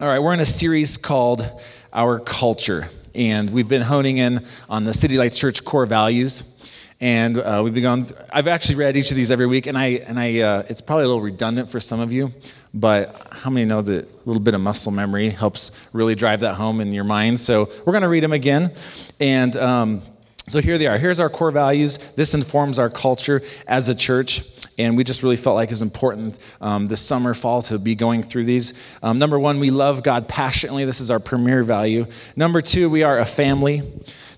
All 0.00 0.06
right, 0.06 0.20
we're 0.20 0.32
in 0.32 0.38
a 0.38 0.44
series 0.44 0.96
called 0.96 1.44
Our 1.92 2.20
Culture, 2.20 2.86
and 3.16 3.50
we've 3.50 3.66
been 3.66 3.82
honing 3.82 4.18
in 4.18 4.46
on 4.70 4.84
the 4.84 4.94
City 4.94 5.18
Lights 5.18 5.36
Church 5.36 5.64
core 5.64 5.86
values. 5.86 6.72
And 7.00 7.36
uh, 7.36 7.62
we've. 7.64 7.74
Th- 7.74 8.12
I've 8.30 8.46
actually 8.46 8.76
read 8.76 8.96
each 8.96 9.10
of 9.10 9.16
these 9.16 9.32
every 9.32 9.48
week, 9.48 9.66
and 9.66 9.76
I 9.76 9.86
and 10.06 10.16
I. 10.16 10.38
Uh, 10.38 10.62
it's 10.68 10.80
probably 10.80 11.02
a 11.02 11.08
little 11.08 11.20
redundant 11.20 11.68
for 11.68 11.80
some 11.80 11.98
of 11.98 12.12
you, 12.12 12.32
but 12.72 13.26
how 13.32 13.50
many 13.50 13.66
know 13.66 13.82
that 13.82 14.04
a 14.04 14.24
little 14.24 14.40
bit 14.40 14.54
of 14.54 14.60
muscle 14.60 14.92
memory 14.92 15.30
helps 15.30 15.90
really 15.92 16.14
drive 16.14 16.40
that 16.40 16.54
home 16.54 16.80
in 16.80 16.92
your 16.92 17.02
mind? 17.02 17.40
So 17.40 17.68
we're 17.84 17.92
going 17.92 18.02
to 18.02 18.08
read 18.08 18.22
them 18.22 18.32
again, 18.32 18.72
and. 19.18 19.56
Um, 19.56 20.02
so 20.46 20.62
here 20.62 20.78
they 20.78 20.86
are. 20.86 20.96
Here's 20.96 21.20
our 21.20 21.28
core 21.28 21.50
values. 21.50 22.14
This 22.14 22.32
informs 22.32 22.78
our 22.78 22.88
culture 22.88 23.42
as 23.66 23.90
a 23.90 23.94
church 23.94 24.57
and 24.78 24.96
we 24.96 25.04
just 25.04 25.22
really 25.22 25.36
felt 25.36 25.56
like 25.56 25.70
it's 25.70 25.80
important 25.80 26.38
um, 26.60 26.86
this 26.86 27.00
summer, 27.00 27.34
fall 27.34 27.62
to 27.62 27.78
be 27.78 27.94
going 27.94 28.22
through 28.22 28.44
these. 28.44 28.96
Um, 29.02 29.18
number 29.18 29.38
one, 29.38 29.58
we 29.58 29.70
love 29.70 30.02
God 30.02 30.28
passionately. 30.28 30.84
This 30.84 31.00
is 31.00 31.10
our 31.10 31.18
premier 31.18 31.62
value. 31.62 32.06
Number 32.36 32.60
two, 32.60 32.88
we 32.88 33.02
are 33.02 33.18
a 33.18 33.26
family. 33.26 33.82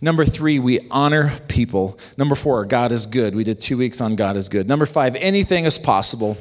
Number 0.00 0.24
three, 0.24 0.58
we 0.58 0.88
honor 0.90 1.38
people. 1.46 1.98
Number 2.16 2.34
four, 2.34 2.64
God 2.64 2.90
is 2.90 3.04
good. 3.04 3.34
We 3.34 3.44
did 3.44 3.60
two 3.60 3.76
weeks 3.76 4.00
on 4.00 4.16
God 4.16 4.36
is 4.36 4.48
good. 4.48 4.66
Number 4.66 4.86
five, 4.86 5.14
anything 5.16 5.66
is 5.66 5.78
possible. 5.78 6.38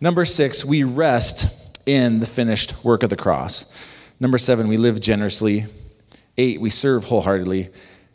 Number 0.00 0.24
six, 0.24 0.64
we 0.64 0.84
rest 0.84 1.78
in 1.86 2.20
the 2.20 2.26
finished 2.26 2.84
work 2.84 3.02
of 3.02 3.10
the 3.10 3.16
cross. 3.16 3.74
Number 4.20 4.38
seven, 4.38 4.68
we 4.68 4.76
live 4.76 5.00
generously. 5.00 5.66
Eight, 6.38 6.60
we 6.60 6.70
serve 6.70 7.04
wholeheartedly. 7.04 7.70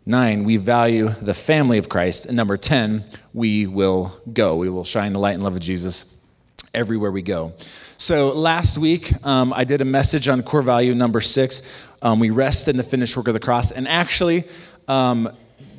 Nine, 0.05 0.43
we 0.43 0.57
value 0.57 1.09
the 1.09 1.33
family 1.33 1.77
of 1.77 1.87
Christ. 1.87 2.25
And 2.25 2.35
number 2.35 2.57
10, 2.57 3.03
we 3.33 3.67
will 3.67 4.11
go. 4.33 4.55
We 4.55 4.69
will 4.69 4.83
shine 4.83 5.13
the 5.13 5.19
light 5.19 5.35
and 5.35 5.43
love 5.43 5.55
of 5.55 5.61
Jesus 5.61 6.25
everywhere 6.73 7.11
we 7.11 7.21
go. 7.21 7.53
So 7.97 8.31
last 8.31 8.79
week, 8.79 9.13
um, 9.25 9.53
I 9.53 9.63
did 9.63 9.79
a 9.81 9.85
message 9.85 10.27
on 10.27 10.41
core 10.41 10.63
value 10.63 10.95
number 10.95 11.21
six. 11.21 11.87
Um, 12.01 12.19
we 12.19 12.31
rest 12.31 12.67
in 12.67 12.77
the 12.77 12.83
finished 12.83 13.15
work 13.15 13.27
of 13.27 13.35
the 13.35 13.39
cross. 13.39 13.71
And 13.71 13.87
actually, 13.87 14.45
um, 14.87 15.29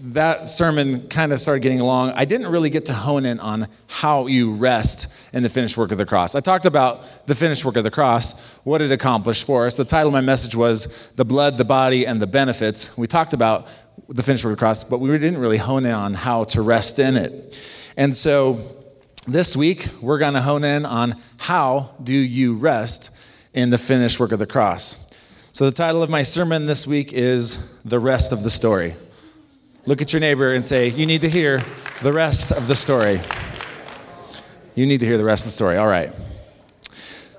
that 0.04 0.48
sermon 0.48 1.06
kind 1.08 1.32
of 1.32 1.40
started 1.40 1.60
getting 1.60 1.78
along. 1.78 2.10
I 2.10 2.24
didn't 2.24 2.48
really 2.48 2.70
get 2.70 2.86
to 2.86 2.92
hone 2.92 3.24
in 3.24 3.38
on 3.38 3.68
how 3.86 4.26
you 4.26 4.54
rest 4.54 5.16
in 5.32 5.44
the 5.44 5.48
finished 5.48 5.76
work 5.76 5.92
of 5.92 5.98
the 5.98 6.04
cross. 6.04 6.34
I 6.34 6.40
talked 6.40 6.66
about 6.66 7.26
the 7.26 7.36
finished 7.36 7.64
work 7.64 7.76
of 7.76 7.84
the 7.84 7.90
cross, 7.90 8.56
what 8.64 8.82
it 8.82 8.90
accomplished 8.90 9.46
for 9.46 9.64
us. 9.64 9.76
The 9.76 9.84
title 9.84 10.08
of 10.08 10.12
my 10.12 10.20
message 10.20 10.56
was 10.56 11.12
The 11.12 11.24
Blood, 11.24 11.56
the 11.56 11.64
Body, 11.64 12.04
and 12.04 12.20
the 12.20 12.26
Benefits. 12.26 12.98
We 12.98 13.06
talked 13.06 13.32
about 13.32 13.68
the 14.08 14.24
finished 14.24 14.44
work 14.44 14.54
of 14.54 14.58
the 14.58 14.60
cross, 14.60 14.82
but 14.82 14.98
we 14.98 15.08
didn't 15.18 15.38
really 15.38 15.56
hone 15.56 15.86
in 15.86 15.94
on 15.94 16.14
how 16.14 16.44
to 16.44 16.62
rest 16.62 16.98
in 16.98 17.16
it. 17.16 17.60
And 17.96 18.14
so 18.14 18.58
this 19.28 19.56
week, 19.56 19.86
we're 20.00 20.18
going 20.18 20.34
to 20.34 20.42
hone 20.42 20.64
in 20.64 20.84
on 20.84 21.14
how 21.36 21.94
do 22.02 22.14
you 22.14 22.56
rest 22.56 23.16
in 23.54 23.70
the 23.70 23.78
finished 23.78 24.18
work 24.18 24.32
of 24.32 24.40
the 24.40 24.46
cross. 24.46 25.14
So 25.52 25.64
the 25.64 25.70
title 25.70 26.02
of 26.02 26.10
my 26.10 26.24
sermon 26.24 26.66
this 26.66 26.88
week 26.88 27.12
is 27.12 27.80
The 27.82 28.00
Rest 28.00 28.32
of 28.32 28.42
the 28.42 28.50
Story. 28.50 28.96
Look 29.84 30.00
at 30.00 30.12
your 30.12 30.20
neighbor 30.20 30.54
and 30.54 30.64
say, 30.64 30.88
You 30.88 31.06
need 31.06 31.22
to 31.22 31.28
hear 31.28 31.60
the 32.02 32.12
rest 32.12 32.52
of 32.52 32.68
the 32.68 32.74
story. 32.76 33.20
You 34.76 34.86
need 34.86 35.00
to 35.00 35.06
hear 35.06 35.18
the 35.18 35.24
rest 35.24 35.44
of 35.44 35.48
the 35.48 35.54
story. 35.54 35.76
All 35.76 35.88
right. 35.88 36.12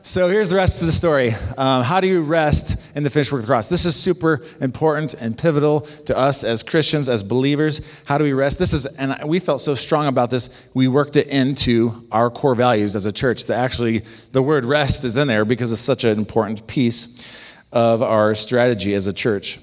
So 0.02 0.28
here's 0.28 0.50
the 0.50 0.58
rest 0.58 0.82
of 0.82 0.86
the 0.86 0.92
story. 0.92 1.32
Um, 1.58 1.84
how 1.84 2.02
do 2.02 2.08
you 2.08 2.22
rest 2.22 2.94
in 2.98 3.04
the 3.04 3.10
finished 3.10 3.32
work 3.32 3.40
of 3.40 3.48
the 3.48 3.52
cross? 3.54 3.70
This 3.70 3.86
is 3.86 3.96
super 3.96 4.42
important 4.60 5.14
and 5.14 5.38
pivotal 5.38 5.80
to 5.80 6.18
us 6.18 6.44
as 6.44 6.64
Christians, 6.64 7.08
as 7.08 7.24
believers. 7.24 8.04
How 8.04 8.18
do 8.18 8.26
we 8.26 8.34
rest? 8.34 8.60
This 8.60 8.74
is, 8.74 8.86
and 8.86 9.18
we 9.24 9.40
felt 9.40 9.62
so 9.62 9.74
strong 9.74 10.08
about 10.08 10.30
this, 10.30 10.70
we 10.74 10.90
worked 10.90 11.16
it 11.16 11.28
into 11.28 12.06
our 12.12 12.30
core 12.30 12.56
values 12.56 12.98
as 12.98 13.06
a 13.06 13.14
church. 13.14 13.46
That 13.46 13.60
actually, 13.60 14.00
the 14.34 14.42
word 14.42 14.66
rest 14.66 15.06
is 15.06 15.16
in 15.16 15.30
there 15.30 15.46
because 15.46 15.72
it's 15.72 15.80
such 15.80 16.04
an 16.04 16.18
important 16.18 16.68
piece 16.68 17.26
of 17.72 18.02
our 18.02 18.36
strategy 18.36 18.94
as 18.96 19.08
a 19.08 19.14
church. 19.14 19.60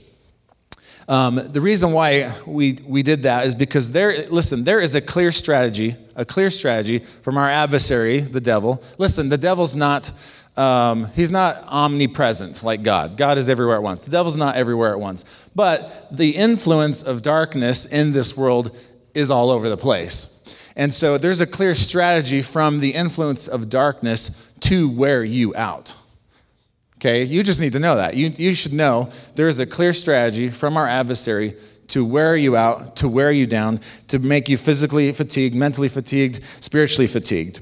Um, 1.11 1.41
the 1.53 1.61
reason 1.61 1.91
why 1.91 2.33
we, 2.47 2.79
we 2.87 3.03
did 3.03 3.25
that 3.25 3.45
is 3.45 3.57
because 3.57 3.91
there, 3.91 4.29
listen, 4.29 4.63
there 4.63 4.79
is 4.79 4.95
a 4.95 5.01
clear 5.01 5.33
strategy, 5.33 5.97
a 6.15 6.25
clear 6.25 6.51
strategy 6.51 7.01
from 7.01 7.37
our 7.37 7.51
adversary, 7.51 8.21
the 8.21 8.41
devil. 8.41 8.81
Listen, 8.97 9.29
the 9.29 9.37
devil's 9.37 9.75
not, 9.75 10.13
um, 10.57 11.11
he's 11.17 11.33
not 11.33 11.65
omnipresent 11.67 12.63
like 12.63 12.85
God. 12.85 13.17
God 13.17 13.39
is 13.39 13.51
everywhere 13.51 13.75
at 13.75 13.83
once. 13.83 14.05
The 14.05 14.13
devil's 14.13 14.37
not 14.37 14.55
everywhere 14.55 14.93
at 14.93 15.01
once. 15.01 15.25
But 15.53 16.17
the 16.17 16.31
influence 16.31 17.03
of 17.03 17.23
darkness 17.23 17.87
in 17.87 18.13
this 18.13 18.37
world 18.37 18.79
is 19.13 19.33
all 19.33 19.51
over 19.51 19.69
the 19.69 19.77
place. 19.77 20.37
And 20.77 20.95
so 20.95 21.19
there's 21.19 21.41
a 21.41 21.47
clear 21.47 21.75
strategy 21.75 22.41
from 22.41 22.79
the 22.79 22.95
influence 22.95 23.49
of 23.49 23.69
darkness 23.69 24.53
to 24.61 24.89
wear 24.89 25.25
you 25.25 25.57
out. 25.57 25.97
Okay, 27.01 27.25
you 27.25 27.43
just 27.43 27.63
need 27.63 27.73
to 27.73 27.79
know 27.79 27.97
that. 27.97 28.15
You, 28.15 28.29
you 28.29 28.55
should 28.55 28.75
know 28.75 29.11
there 29.35 29.49
is 29.49 29.59
a 29.59 29.65
clear 29.65 29.95
strategy 29.95 30.51
from 30.51 30.77
our 30.77 30.87
adversary 30.87 31.57
to 31.89 32.05
wear 32.05 32.37
you 32.37 32.59
out, 32.59 32.97
to 32.97 33.09
wear 33.09 33.33
you 33.33 33.47
down, 33.47 33.81
to 34.09 34.19
make 34.19 34.51
you 34.51 34.59
physically 34.59 35.11
fatigued, 35.13 35.55
mentally 35.55 35.89
fatigued, 35.89 36.45
spiritually 36.63 37.07
fatigued. 37.07 37.61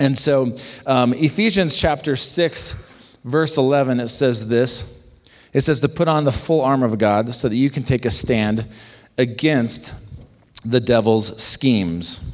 And 0.00 0.18
so, 0.18 0.56
um, 0.88 1.14
Ephesians 1.14 1.78
chapter 1.78 2.16
6, 2.16 3.20
verse 3.24 3.56
11, 3.58 4.00
it 4.00 4.08
says 4.08 4.48
this 4.48 5.08
it 5.52 5.60
says 5.60 5.78
to 5.78 5.88
put 5.88 6.08
on 6.08 6.24
the 6.24 6.32
full 6.32 6.60
armor 6.60 6.86
of 6.86 6.98
God 6.98 7.32
so 7.32 7.48
that 7.48 7.54
you 7.54 7.70
can 7.70 7.84
take 7.84 8.04
a 8.04 8.10
stand 8.10 8.66
against 9.16 9.94
the 10.68 10.80
devil's 10.80 11.40
schemes. 11.40 12.33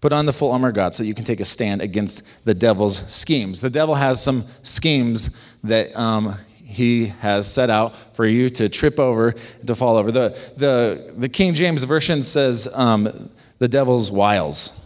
Put 0.00 0.12
on 0.12 0.26
the 0.26 0.32
full 0.32 0.52
armor 0.52 0.68
of 0.68 0.74
God 0.74 0.94
so 0.94 1.02
you 1.02 1.14
can 1.14 1.24
take 1.24 1.40
a 1.40 1.44
stand 1.44 1.80
against 1.80 2.44
the 2.44 2.54
devil's 2.54 2.96
schemes. 3.12 3.60
The 3.60 3.70
devil 3.70 3.94
has 3.94 4.22
some 4.22 4.42
schemes 4.62 5.40
that 5.64 5.96
um, 5.96 6.36
he 6.64 7.06
has 7.06 7.50
set 7.50 7.70
out 7.70 7.96
for 8.14 8.26
you 8.26 8.50
to 8.50 8.68
trip 8.68 8.98
over, 8.98 9.32
to 9.32 9.74
fall 9.74 9.96
over. 9.96 10.12
The, 10.12 10.28
the, 10.56 11.14
the 11.16 11.28
King 11.28 11.54
James 11.54 11.84
Version 11.84 12.22
says 12.22 12.68
um, 12.74 13.30
the 13.58 13.68
devil's 13.68 14.10
wiles. 14.10 14.82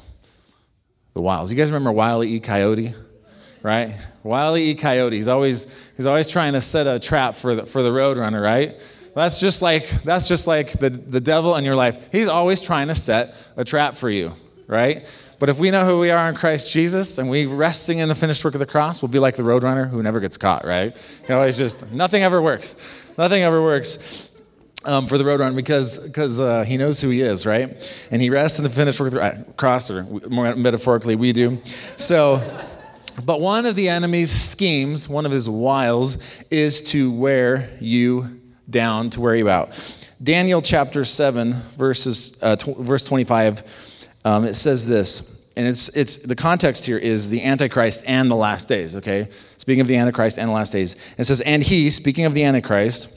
The 1.14 1.20
wiles. 1.20 1.50
You 1.50 1.58
guys 1.58 1.70
remember 1.70 1.90
Wile 1.90 2.22
E. 2.22 2.38
Coyote? 2.38 2.94
Right? 3.62 3.92
Wile 4.22 4.56
E. 4.56 4.74
Coyote. 4.76 5.16
He's 5.16 5.28
always, 5.28 5.66
he's 5.96 6.06
always 6.06 6.30
trying 6.30 6.52
to 6.52 6.60
set 6.60 6.86
a 6.86 7.00
trap 7.00 7.34
for 7.34 7.56
the, 7.56 7.66
for 7.66 7.82
the 7.82 7.90
roadrunner, 7.90 8.40
right? 8.40 8.80
That's 9.16 9.40
just 9.40 9.60
like, 9.60 9.88
that's 10.04 10.28
just 10.28 10.46
like 10.46 10.70
the, 10.70 10.88
the 10.88 11.20
devil 11.20 11.56
in 11.56 11.64
your 11.64 11.74
life. 11.74 12.12
He's 12.12 12.28
always 12.28 12.60
trying 12.60 12.88
to 12.88 12.94
set 12.94 13.48
a 13.56 13.64
trap 13.64 13.96
for 13.96 14.08
you 14.08 14.32
right? 14.70 15.04
But 15.38 15.48
if 15.48 15.58
we 15.58 15.70
know 15.70 15.84
who 15.84 15.98
we 15.98 16.10
are 16.10 16.28
in 16.28 16.34
Christ 16.34 16.72
Jesus 16.72 17.18
and 17.18 17.28
we 17.28 17.46
resting 17.46 17.98
in 17.98 18.08
the 18.08 18.14
finished 18.14 18.44
work 18.44 18.54
of 18.54 18.60
the 18.60 18.66
cross, 18.66 19.02
we'll 19.02 19.10
be 19.10 19.18
like 19.18 19.36
the 19.36 19.42
roadrunner 19.42 19.90
who 19.90 20.02
never 20.02 20.20
gets 20.20 20.36
caught, 20.36 20.64
right? 20.64 20.96
You 21.22 21.28
know, 21.28 21.42
it's 21.42 21.58
just 21.58 21.92
nothing 21.92 22.22
ever 22.22 22.40
works. 22.40 22.76
Nothing 23.18 23.42
ever 23.42 23.60
works. 23.60 24.28
Um, 24.86 25.06
for 25.06 25.18
the 25.18 25.24
roadrunner 25.24 25.54
because 25.54 25.98
because 25.98 26.40
uh, 26.40 26.64
he 26.64 26.78
knows 26.78 27.02
who 27.02 27.10
he 27.10 27.20
is, 27.20 27.44
right? 27.44 27.68
And 28.10 28.22
he 28.22 28.30
rests 28.30 28.58
in 28.58 28.62
the 28.62 28.70
finished 28.70 28.98
work 28.98 29.12
of 29.12 29.20
the 29.20 29.52
cross, 29.58 29.90
or 29.90 30.04
more 30.30 30.56
metaphorically, 30.56 31.16
we 31.16 31.34
do. 31.34 31.58
So, 31.98 32.40
but 33.26 33.42
one 33.42 33.66
of 33.66 33.76
the 33.76 33.90
enemy's 33.90 34.30
schemes, 34.30 35.06
one 35.06 35.26
of 35.26 35.32
his 35.32 35.50
wiles, 35.50 36.42
is 36.50 36.80
to 36.92 37.12
wear 37.12 37.68
you 37.78 38.40
down, 38.70 39.10
to 39.10 39.20
wear 39.20 39.36
you 39.36 39.50
out. 39.50 39.76
Daniel 40.22 40.62
chapter 40.62 41.04
seven, 41.04 41.52
verses 41.76 42.42
uh, 42.42 42.56
tw- 42.56 42.78
verse 42.78 43.04
twenty-five 43.04 43.62
um, 44.24 44.44
it 44.44 44.54
says 44.54 44.86
this, 44.86 45.40
and 45.56 45.66
it's, 45.66 45.94
it's 45.96 46.18
the 46.18 46.36
context 46.36 46.86
here 46.86 46.98
is 46.98 47.30
the 47.30 47.42
Antichrist 47.42 48.04
and 48.06 48.30
the 48.30 48.36
last 48.36 48.68
days, 48.68 48.96
okay? 48.96 49.28
Speaking 49.56 49.80
of 49.80 49.86
the 49.86 49.96
Antichrist 49.96 50.38
and 50.38 50.48
the 50.48 50.52
last 50.52 50.72
days. 50.72 50.94
It 51.18 51.24
says, 51.24 51.40
And 51.40 51.62
he, 51.62 51.90
speaking 51.90 52.24
of 52.24 52.34
the 52.34 52.44
Antichrist, 52.44 53.16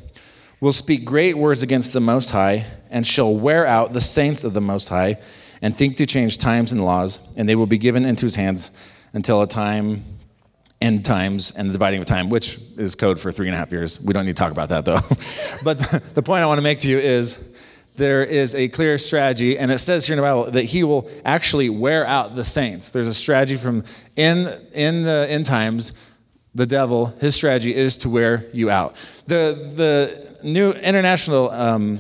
will 0.60 0.72
speak 0.72 1.06
great 1.06 1.38
words 1.38 1.64
against 1.64 1.94
the 1.94 2.00
Most 2.00 2.32
High, 2.32 2.66
and 2.90 3.06
shall 3.06 3.36
wear 3.36 3.68
out 3.68 3.94
the 3.94 4.02
saints 4.02 4.44
of 4.44 4.54
the 4.54 4.62
Most 4.62 4.90
High, 4.90 5.18
and 5.62 5.76
think 5.76 5.98
to 5.98 6.06
change 6.06 6.38
times 6.38 6.72
and 6.72 6.84
laws, 6.84 7.36
and 7.38 7.48
they 7.48 7.56
will 7.56 7.68
be 7.68 7.78
given 7.78 8.06
into 8.06 8.26
his 8.26 8.36
hands 8.36 8.78
until 9.14 9.42
a 9.42 9.48
time 9.48 10.04
end 10.84 11.06
times 11.06 11.56
and 11.56 11.70
the 11.70 11.74
dividing 11.74 12.02
of 12.02 12.06
time, 12.06 12.30
which 12.30 12.60
is 12.78 12.94
code 12.94 13.20
for 13.20 13.32
three 13.32 13.48
and 13.48 13.56
a 13.56 13.58
half 13.58 13.72
years. 13.72 14.04
We 14.06 14.14
don't 14.14 14.26
need 14.26 14.36
to 14.36 14.42
talk 14.42 14.52
about 14.52 14.70
that 14.70 14.84
though. 14.84 15.00
but 15.64 15.80
the 16.14 16.22
point 16.22 16.44
I 16.44 16.46
want 16.46 16.58
to 16.58 16.62
make 16.62 16.80
to 16.80 16.90
you 16.90 16.98
is 16.98 17.53
there 17.96 18.24
is 18.24 18.56
a 18.56 18.68
clear 18.70 18.98
strategy, 18.98 19.58
and 19.58 19.72
it 19.72 19.78
says 19.78 20.08
here 20.08 20.16
in 20.16 20.18
the 20.18 20.28
Bible 20.28 20.52
that 20.52 20.66
he 20.66 20.84
will 20.84 21.10
actually 21.26 21.70
wear 21.70 22.06
out 22.06 22.36
the 22.36 22.44
saints. 22.44 22.92
There's 22.92 23.08
a 23.08 23.14
strategy 23.14 23.56
from 23.56 23.84
in, 24.16 24.48
in 24.74 25.04
the 25.04 25.28
end 25.30 25.46
times, 25.46 26.12
the 26.56 26.66
devil, 26.66 27.08
his 27.20 27.36
strategy 27.36 27.76
is 27.76 27.98
to 27.98 28.10
wear 28.10 28.46
you 28.54 28.70
out. 28.70 28.96
The, 29.26 29.72
the 29.76 30.40
New 30.44 30.72
International, 30.72 31.50
um, 31.52 32.00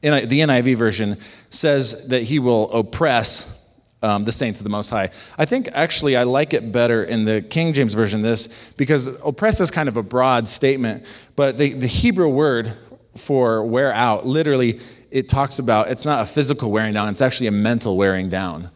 the 0.00 0.08
NIV 0.08 0.76
version, 0.76 1.16
says 1.50 2.08
that 2.08 2.22
he 2.22 2.38
will 2.38 2.70
oppress 2.72 3.62
um, 4.02 4.24
the 4.24 4.32
saints 4.32 4.58
of 4.60 4.64
the 4.64 4.70
Most 4.70 4.90
High. 4.90 5.10
I 5.38 5.44
think 5.44 5.68
actually 5.72 6.16
I 6.16 6.24
like 6.24 6.54
it 6.54 6.72
better 6.72 7.04
in 7.04 7.24
the 7.24 7.40
King 7.42 7.72
James 7.72 7.94
Version, 7.94 8.22
this, 8.22 8.72
because 8.72 9.06
oppress 9.22 9.60
is 9.60 9.70
kind 9.70 9.88
of 9.88 9.96
a 9.96 10.02
broad 10.02 10.48
statement, 10.48 11.04
but 11.36 11.56
the, 11.56 11.72
the 11.72 11.86
Hebrew 11.86 12.28
word 12.28 12.72
for 13.16 13.64
wear 13.64 13.92
out 13.92 14.26
literally 14.26 14.80
it 15.12 15.28
talks 15.28 15.58
about 15.58 15.90
it's 15.90 16.04
not 16.04 16.22
a 16.22 16.26
physical 16.26 16.70
wearing 16.70 16.94
down, 16.94 17.08
it's 17.08 17.20
actually 17.20 17.46
a 17.46 17.52
mental 17.52 17.96
wearing 17.96 18.28
down. 18.28 18.70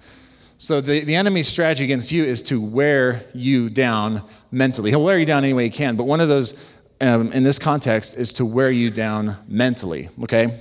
So 0.58 0.80
the, 0.80 1.00
the 1.00 1.16
enemy's 1.16 1.48
strategy 1.48 1.84
against 1.84 2.12
you 2.12 2.24
is 2.24 2.42
to 2.44 2.60
wear 2.60 3.24
you 3.34 3.68
down 3.68 4.22
mentally. 4.50 4.90
He'll 4.90 5.02
wear 5.02 5.18
you 5.18 5.26
down 5.26 5.44
any 5.44 5.52
way 5.52 5.64
he 5.64 5.70
can, 5.70 5.96
but 5.96 6.04
one 6.04 6.20
of 6.20 6.28
those 6.28 6.76
um, 7.00 7.32
in 7.32 7.42
this 7.42 7.58
context 7.58 8.16
is 8.16 8.34
to 8.34 8.46
wear 8.46 8.70
you 8.70 8.90
down 8.90 9.36
mentally, 9.48 10.08
okay? 10.22 10.58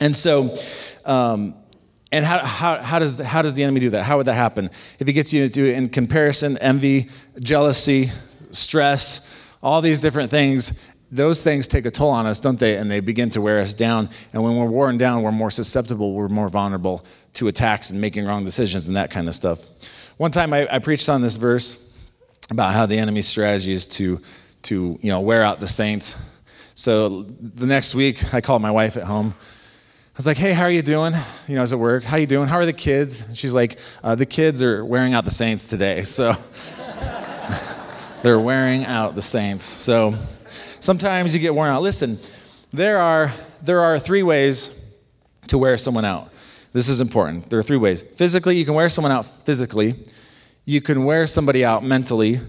And 0.00 0.16
so, 0.16 0.54
um, 1.04 1.56
and 2.12 2.24
how, 2.24 2.44
how, 2.44 2.80
how, 2.80 2.98
does, 3.00 3.18
how 3.18 3.42
does 3.42 3.56
the 3.56 3.64
enemy 3.64 3.80
do 3.80 3.90
that? 3.90 4.04
How 4.04 4.18
would 4.18 4.26
that 4.26 4.34
happen? 4.34 4.66
If 4.98 5.06
he 5.06 5.12
gets 5.12 5.32
you 5.32 5.46
to 5.46 5.52
do 5.52 5.66
it 5.66 5.74
in 5.74 5.88
comparison, 5.88 6.56
envy, 6.58 7.08
jealousy, 7.40 8.10
stress, 8.52 9.30
all 9.62 9.80
these 9.80 10.00
different 10.00 10.30
things, 10.30 10.93
those 11.14 11.44
things 11.44 11.68
take 11.68 11.86
a 11.86 11.90
toll 11.92 12.10
on 12.10 12.26
us, 12.26 12.40
don't 12.40 12.58
they? 12.58 12.76
And 12.76 12.90
they 12.90 12.98
begin 12.98 13.30
to 13.30 13.40
wear 13.40 13.60
us 13.60 13.72
down. 13.72 14.10
And 14.32 14.42
when 14.42 14.56
we're 14.56 14.66
worn 14.66 14.98
down, 14.98 15.22
we're 15.22 15.30
more 15.32 15.50
susceptible, 15.50 16.12
we're 16.12 16.28
more 16.28 16.48
vulnerable 16.48 17.04
to 17.34 17.46
attacks 17.46 17.90
and 17.90 18.00
making 18.00 18.26
wrong 18.26 18.44
decisions 18.44 18.88
and 18.88 18.96
that 18.96 19.10
kind 19.10 19.28
of 19.28 19.34
stuff. 19.34 19.64
One 20.16 20.32
time 20.32 20.52
I, 20.52 20.66
I 20.70 20.80
preached 20.80 21.08
on 21.08 21.22
this 21.22 21.36
verse 21.36 21.90
about 22.50 22.74
how 22.74 22.86
the 22.86 22.98
enemy's 22.98 23.28
strategy 23.28 23.72
is 23.72 23.86
to, 23.86 24.20
to 24.62 24.98
you 25.00 25.10
know, 25.10 25.20
wear 25.20 25.44
out 25.44 25.60
the 25.60 25.68
saints. 25.68 26.32
So 26.74 27.22
the 27.22 27.66
next 27.66 27.94
week, 27.94 28.34
I 28.34 28.40
called 28.40 28.60
my 28.60 28.72
wife 28.72 28.96
at 28.96 29.04
home. 29.04 29.34
I 29.38 30.16
was 30.16 30.26
like, 30.28 30.36
"Hey, 30.36 30.52
how 30.52 30.62
are 30.62 30.70
you 30.70 30.82
doing? 30.82 31.12
You 31.48 31.54
know, 31.54 31.60
I 31.60 31.62
was 31.62 31.72
at 31.72 31.78
work. 31.78 32.04
How 32.04 32.16
you 32.16 32.26
doing? 32.26 32.46
How 32.46 32.56
are 32.56 32.66
the 32.66 32.72
kids?" 32.72 33.20
And 33.20 33.36
she's 33.36 33.52
like, 33.54 33.78
uh, 34.02 34.14
"The 34.14 34.26
kids 34.26 34.62
are 34.62 34.84
wearing 34.84 35.12
out 35.12 35.24
the 35.24 35.30
saints 35.32 35.66
today." 35.66 36.02
So 36.02 36.34
they're 38.22 38.38
wearing 38.38 38.84
out 38.84 39.16
the 39.16 39.22
saints. 39.22 39.64
So 39.64 40.14
sometimes 40.84 41.34
you 41.34 41.40
get 41.40 41.54
worn 41.54 41.70
out. 41.70 41.82
Listen, 41.82 42.18
there 42.72 42.98
are 42.98 43.32
there 43.62 43.80
are 43.80 43.98
three 43.98 44.22
ways 44.22 44.94
to 45.46 45.56
wear 45.56 45.78
someone 45.78 46.04
out. 46.04 46.30
This 46.74 46.88
is 46.88 47.00
important. 47.00 47.48
There 47.48 47.58
are 47.58 47.62
three 47.62 47.78
ways. 47.78 48.02
Physically, 48.02 48.56
you 48.56 48.64
can 48.64 48.74
wear 48.74 48.88
someone 48.88 49.12
out 49.12 49.24
physically, 49.24 49.94
you 50.66 50.80
can 50.80 51.04
wear 51.04 51.26
somebody 51.26 51.64
out 51.64 51.82
mentally, 51.82 52.40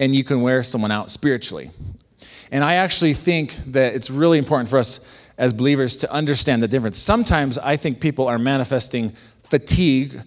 and 0.00 0.14
you 0.14 0.24
can 0.24 0.42
wear 0.42 0.62
someone 0.62 0.90
out 0.90 1.10
spiritually. 1.10 1.70
And 2.50 2.64
I 2.64 2.74
actually 2.74 3.14
think 3.14 3.56
that 3.72 3.94
it's 3.94 4.10
really 4.10 4.38
important 4.38 4.68
for 4.68 4.78
us 4.78 5.28
as 5.38 5.52
believers 5.52 5.96
to 5.98 6.12
understand 6.12 6.62
the 6.62 6.68
difference. 6.68 6.98
Sometimes 6.98 7.58
I 7.58 7.76
think 7.76 8.00
people 8.00 8.26
are 8.26 8.38
manifesting 8.38 9.12
fatigue, 9.50 10.20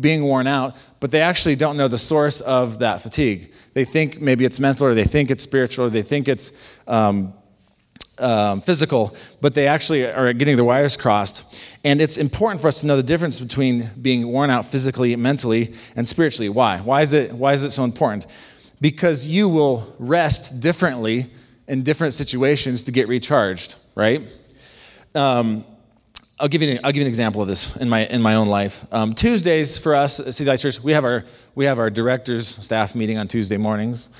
being 0.00 0.22
worn 0.22 0.46
out, 0.46 0.76
but 1.00 1.10
they 1.10 1.20
actually 1.20 1.56
don't 1.56 1.76
know 1.76 1.88
the 1.88 1.98
source 1.98 2.40
of 2.40 2.78
that 2.78 3.02
fatigue. 3.02 3.52
They 3.74 3.84
think 3.84 4.20
maybe 4.20 4.44
it's 4.44 4.58
mental, 4.58 4.86
or 4.86 4.94
they 4.94 5.04
think 5.04 5.30
it's 5.30 5.42
spiritual, 5.42 5.86
or 5.86 5.90
they 5.90 6.02
think 6.02 6.28
it's 6.28 6.80
um, 6.86 7.34
um, 8.18 8.60
physical, 8.62 9.14
but 9.40 9.54
they 9.54 9.66
actually 9.68 10.06
are 10.06 10.32
getting 10.32 10.56
their 10.56 10.64
wires 10.64 10.96
crossed. 10.96 11.62
And 11.84 12.00
it's 12.00 12.16
important 12.16 12.60
for 12.60 12.68
us 12.68 12.80
to 12.80 12.86
know 12.86 12.96
the 12.96 13.02
difference 13.02 13.38
between 13.38 13.90
being 14.00 14.26
worn 14.28 14.50
out 14.50 14.64
physically, 14.64 15.14
mentally, 15.16 15.74
and 15.94 16.08
spiritually. 16.08 16.48
Why? 16.48 16.78
Why 16.78 17.02
is 17.02 17.12
it, 17.12 17.32
why 17.32 17.52
is 17.52 17.64
it 17.64 17.70
so 17.70 17.84
important? 17.84 18.26
Because 18.80 19.26
you 19.26 19.48
will 19.48 19.94
rest 19.98 20.60
differently 20.60 21.26
in 21.68 21.82
different 21.82 22.14
situations 22.14 22.84
to 22.84 22.92
get 22.92 23.08
recharged, 23.08 23.76
right? 23.94 24.22
Um, 25.14 25.64
I'll 26.38 26.48
give 26.48 26.60
you 26.60 26.72
an, 26.72 26.80
I'll 26.84 26.92
give 26.92 27.00
you 27.00 27.06
an 27.06 27.08
example 27.08 27.40
of 27.40 27.48
this 27.48 27.76
in 27.76 27.88
my 27.88 28.06
in 28.06 28.20
my 28.20 28.34
own 28.34 28.46
life. 28.46 28.86
Um, 28.92 29.14
Tuesdays 29.14 29.78
for 29.78 29.94
us 29.94 30.20
at 30.20 30.34
City 30.34 30.50
Light 30.50 30.58
Church, 30.58 30.82
we 30.82 30.92
have 30.92 31.04
our 31.04 31.24
we 31.54 31.64
have 31.64 31.78
our 31.78 31.88
directors 31.88 32.46
staff 32.46 32.94
meeting 32.94 33.16
on 33.16 33.26
Tuesday 33.26 33.56
mornings, 33.56 34.10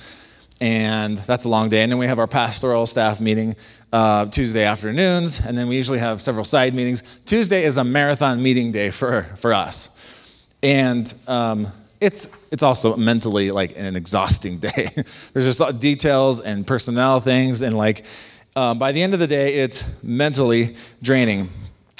and 0.59 1.17
that's 1.17 1.45
a 1.45 1.49
long 1.49 1.69
day. 1.69 1.83
And 1.83 1.91
then 1.91 1.99
we 1.99 2.07
have 2.07 2.17
our 2.17 2.25
pastoral 2.25 2.87
staff 2.87 3.21
meeting 3.21 3.55
uh, 3.93 4.25
Tuesday 4.25 4.65
afternoons, 4.65 5.45
and 5.45 5.55
then 5.55 5.67
we 5.67 5.75
usually 5.75 5.99
have 5.99 6.19
several 6.19 6.43
side 6.43 6.73
meetings. 6.73 7.03
Tuesday 7.27 7.63
is 7.63 7.77
a 7.77 7.83
marathon 7.83 8.41
meeting 8.41 8.71
day 8.71 8.89
for 8.89 9.23
for 9.35 9.53
us, 9.53 9.95
and 10.63 11.13
um, 11.27 11.67
it's 12.01 12.35
it's 12.51 12.63
also 12.63 12.97
mentally 12.97 13.51
like 13.51 13.77
an 13.77 13.95
exhausting 13.95 14.57
day. 14.67 14.87
There's 15.33 15.57
just 15.57 15.79
details 15.79 16.41
and 16.41 16.65
personnel 16.65 17.19
things, 17.19 17.61
and 17.61 17.77
like 17.77 18.07
um, 18.55 18.79
by 18.79 18.91
the 18.91 19.03
end 19.03 19.13
of 19.13 19.19
the 19.19 19.27
day, 19.27 19.57
it's 19.57 20.03
mentally 20.03 20.75
draining. 21.03 21.49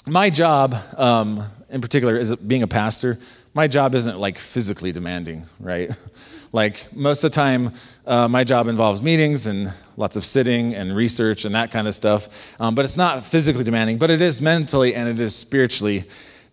My 0.07 0.30
job, 0.30 0.74
um, 0.95 1.44
in 1.69 1.81
particular, 1.81 2.15
is 2.15 2.33
being 2.33 2.63
a 2.63 2.68
pastor. 2.68 3.19
My 3.54 3.68
job 3.68 3.94
isn't 3.94 4.18
like 4.18 4.38
physically 4.38 4.94
demanding, 4.94 5.44
right? 5.59 5.92
like 6.54 6.95
most 6.95 7.25
of 7.25 7.31
the 7.31 7.36
time, 7.36 7.74
uh, 8.06 8.30
my 8.30 8.45
job 8.45 8.69
involves 8.69 9.01
meetings 9.01 9.48
and 9.48 9.74
lots 9.98 10.15
of 10.15 10.24
sitting 10.24 10.74
and 10.75 10.95
research 10.95 11.44
and 11.44 11.54
that 11.56 11.71
kind 11.71 11.89
of 11.89 11.94
stuff. 11.94 12.56
Um, 12.62 12.74
but 12.74 12.86
it's 12.86 12.95
not 12.95 13.25
physically 13.25 13.65
demanding, 13.65 13.98
but 13.98 14.09
it 14.09 14.21
is 14.21 14.39
mentally 14.39 14.95
and 14.95 15.09
it 15.09 15.19
is 15.19 15.36
spiritually 15.36 16.06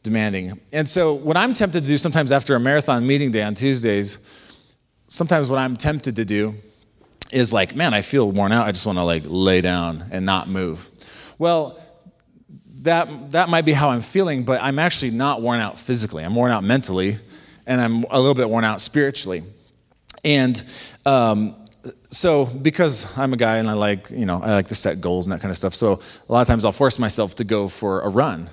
demanding. 0.02 0.58
And 0.72 0.88
so, 0.88 1.14
what 1.14 1.36
I'm 1.36 1.54
tempted 1.54 1.82
to 1.82 1.86
do 1.86 1.96
sometimes 1.96 2.32
after 2.32 2.56
a 2.56 2.60
marathon 2.60 3.06
meeting 3.06 3.30
day 3.30 3.42
on 3.44 3.54
Tuesdays, 3.54 4.28
sometimes 5.06 5.48
what 5.48 5.60
I'm 5.60 5.76
tempted 5.76 6.16
to 6.16 6.24
do 6.24 6.54
is 7.30 7.52
like, 7.52 7.76
man, 7.76 7.94
I 7.94 8.02
feel 8.02 8.28
worn 8.32 8.50
out. 8.50 8.66
I 8.66 8.72
just 8.72 8.84
want 8.84 8.98
to 8.98 9.04
like 9.04 9.22
lay 9.26 9.60
down 9.60 10.06
and 10.10 10.26
not 10.26 10.48
move. 10.48 10.88
Well, 11.38 11.78
that, 12.84 13.30
that 13.30 13.48
might 13.48 13.64
be 13.64 13.72
how 13.72 13.90
I'm 13.90 14.02
feeling, 14.02 14.44
but 14.44 14.62
I'm 14.62 14.78
actually 14.78 15.10
not 15.10 15.40
worn 15.40 15.58
out 15.58 15.78
physically. 15.78 16.22
I'm 16.22 16.34
worn 16.34 16.52
out 16.52 16.62
mentally, 16.62 17.16
and 17.66 17.80
I'm 17.80 18.04
a 18.10 18.18
little 18.18 18.34
bit 18.34 18.48
worn 18.48 18.64
out 18.64 18.80
spiritually. 18.80 19.42
And 20.22 20.62
um, 21.06 21.56
so, 22.10 22.44
because 22.44 23.16
I'm 23.18 23.32
a 23.32 23.38
guy 23.38 23.56
and 23.56 23.68
I 23.68 23.72
like, 23.72 24.10
you 24.10 24.26
know, 24.26 24.40
I 24.42 24.54
like 24.54 24.68
to 24.68 24.74
set 24.74 25.00
goals 25.00 25.26
and 25.26 25.32
that 25.32 25.40
kind 25.40 25.50
of 25.50 25.56
stuff, 25.56 25.74
so 25.74 26.00
a 26.28 26.32
lot 26.32 26.42
of 26.42 26.46
times 26.46 26.66
I'll 26.66 26.72
force 26.72 26.98
myself 26.98 27.36
to 27.36 27.44
go 27.44 27.68
for 27.68 28.02
a 28.02 28.08
run. 28.08 28.48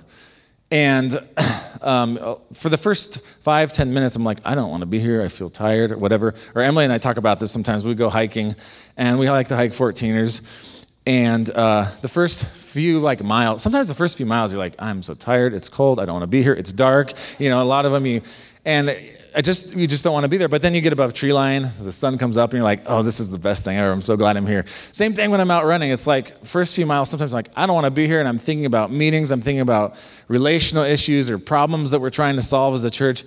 And 0.71 1.19
um, 1.81 2.17
for 2.53 2.69
the 2.69 2.77
first 2.77 3.19
five, 3.41 3.73
ten 3.73 3.93
minutes, 3.93 4.15
I'm 4.15 4.23
like, 4.23 4.39
I 4.45 4.55
don't 4.55 4.69
want 4.69 4.81
to 4.81 4.87
be 4.87 4.99
here. 4.99 5.21
I 5.21 5.27
feel 5.27 5.49
tired 5.49 5.91
or 5.91 5.97
whatever. 5.97 6.35
Or 6.55 6.61
Emily 6.61 6.85
and 6.85 6.93
I 6.93 6.99
talk 6.99 7.17
about 7.17 7.41
this 7.41 7.51
sometimes. 7.51 7.85
We 7.85 7.95
go 7.95 8.09
hiking, 8.09 8.55
and 8.95 9.19
we 9.19 9.29
like 9.29 9.49
to 9.49 9.57
hike 9.57 9.71
14ers. 9.71 10.80
And 11.05 11.49
uh, 11.49 11.89
the 12.01 12.07
first 12.07 12.45
few 12.45 12.99
like 12.99 13.23
miles, 13.23 13.63
sometimes 13.63 13.87
the 13.87 13.95
first 13.95 14.17
few 14.17 14.25
miles, 14.25 14.51
you're 14.51 14.59
like, 14.59 14.75
I'm 14.79 15.01
so 15.01 15.13
tired. 15.13 15.53
It's 15.53 15.67
cold. 15.67 15.99
I 15.99 16.05
don't 16.05 16.13
want 16.13 16.23
to 16.23 16.27
be 16.27 16.43
here. 16.43 16.53
It's 16.53 16.71
dark. 16.71 17.13
You 17.39 17.49
know, 17.49 17.61
a 17.61 17.65
lot 17.65 17.85
of 17.85 17.91
them 17.91 18.05
you, 18.05 18.21
and 18.65 18.95
I 19.35 19.41
just 19.41 19.75
you 19.75 19.87
just 19.87 20.03
don't 20.03 20.13
want 20.13 20.25
to 20.25 20.27
be 20.27 20.37
there. 20.37 20.47
But 20.47 20.61
then 20.61 20.75
you 20.75 20.81
get 20.81 20.93
above 20.93 21.13
tree 21.13 21.33
line, 21.33 21.71
the 21.81 21.91
sun 21.91 22.19
comes 22.19 22.37
up, 22.37 22.51
and 22.51 22.57
you're 22.57 22.63
like, 22.63 22.83
oh, 22.85 23.01
this 23.01 23.19
is 23.19 23.31
the 23.31 23.39
best 23.39 23.65
thing 23.65 23.77
ever. 23.77 23.91
I'm 23.91 24.01
so 24.01 24.15
glad 24.15 24.37
I'm 24.37 24.45
here. 24.45 24.65
Same 24.91 25.13
thing 25.13 25.31
when 25.31 25.41
I'm 25.41 25.49
out 25.49 25.65
running. 25.65 25.89
It's 25.89 26.05
like 26.05 26.45
first 26.45 26.75
few 26.75 26.85
miles, 26.85 27.09
sometimes 27.09 27.33
I'm 27.33 27.39
like, 27.39 27.49
I 27.55 27.65
don't 27.65 27.73
want 27.73 27.85
to 27.85 27.91
be 27.91 28.05
here, 28.05 28.19
and 28.19 28.29
I'm 28.29 28.37
thinking 28.37 28.67
about 28.67 28.91
meetings. 28.91 29.31
I'm 29.31 29.41
thinking 29.41 29.61
about 29.61 29.99
relational 30.27 30.83
issues 30.83 31.31
or 31.31 31.39
problems 31.39 31.91
that 31.91 31.99
we're 31.99 32.11
trying 32.11 32.35
to 32.35 32.43
solve 32.43 32.75
as 32.75 32.83
a 32.83 32.91
church. 32.91 33.23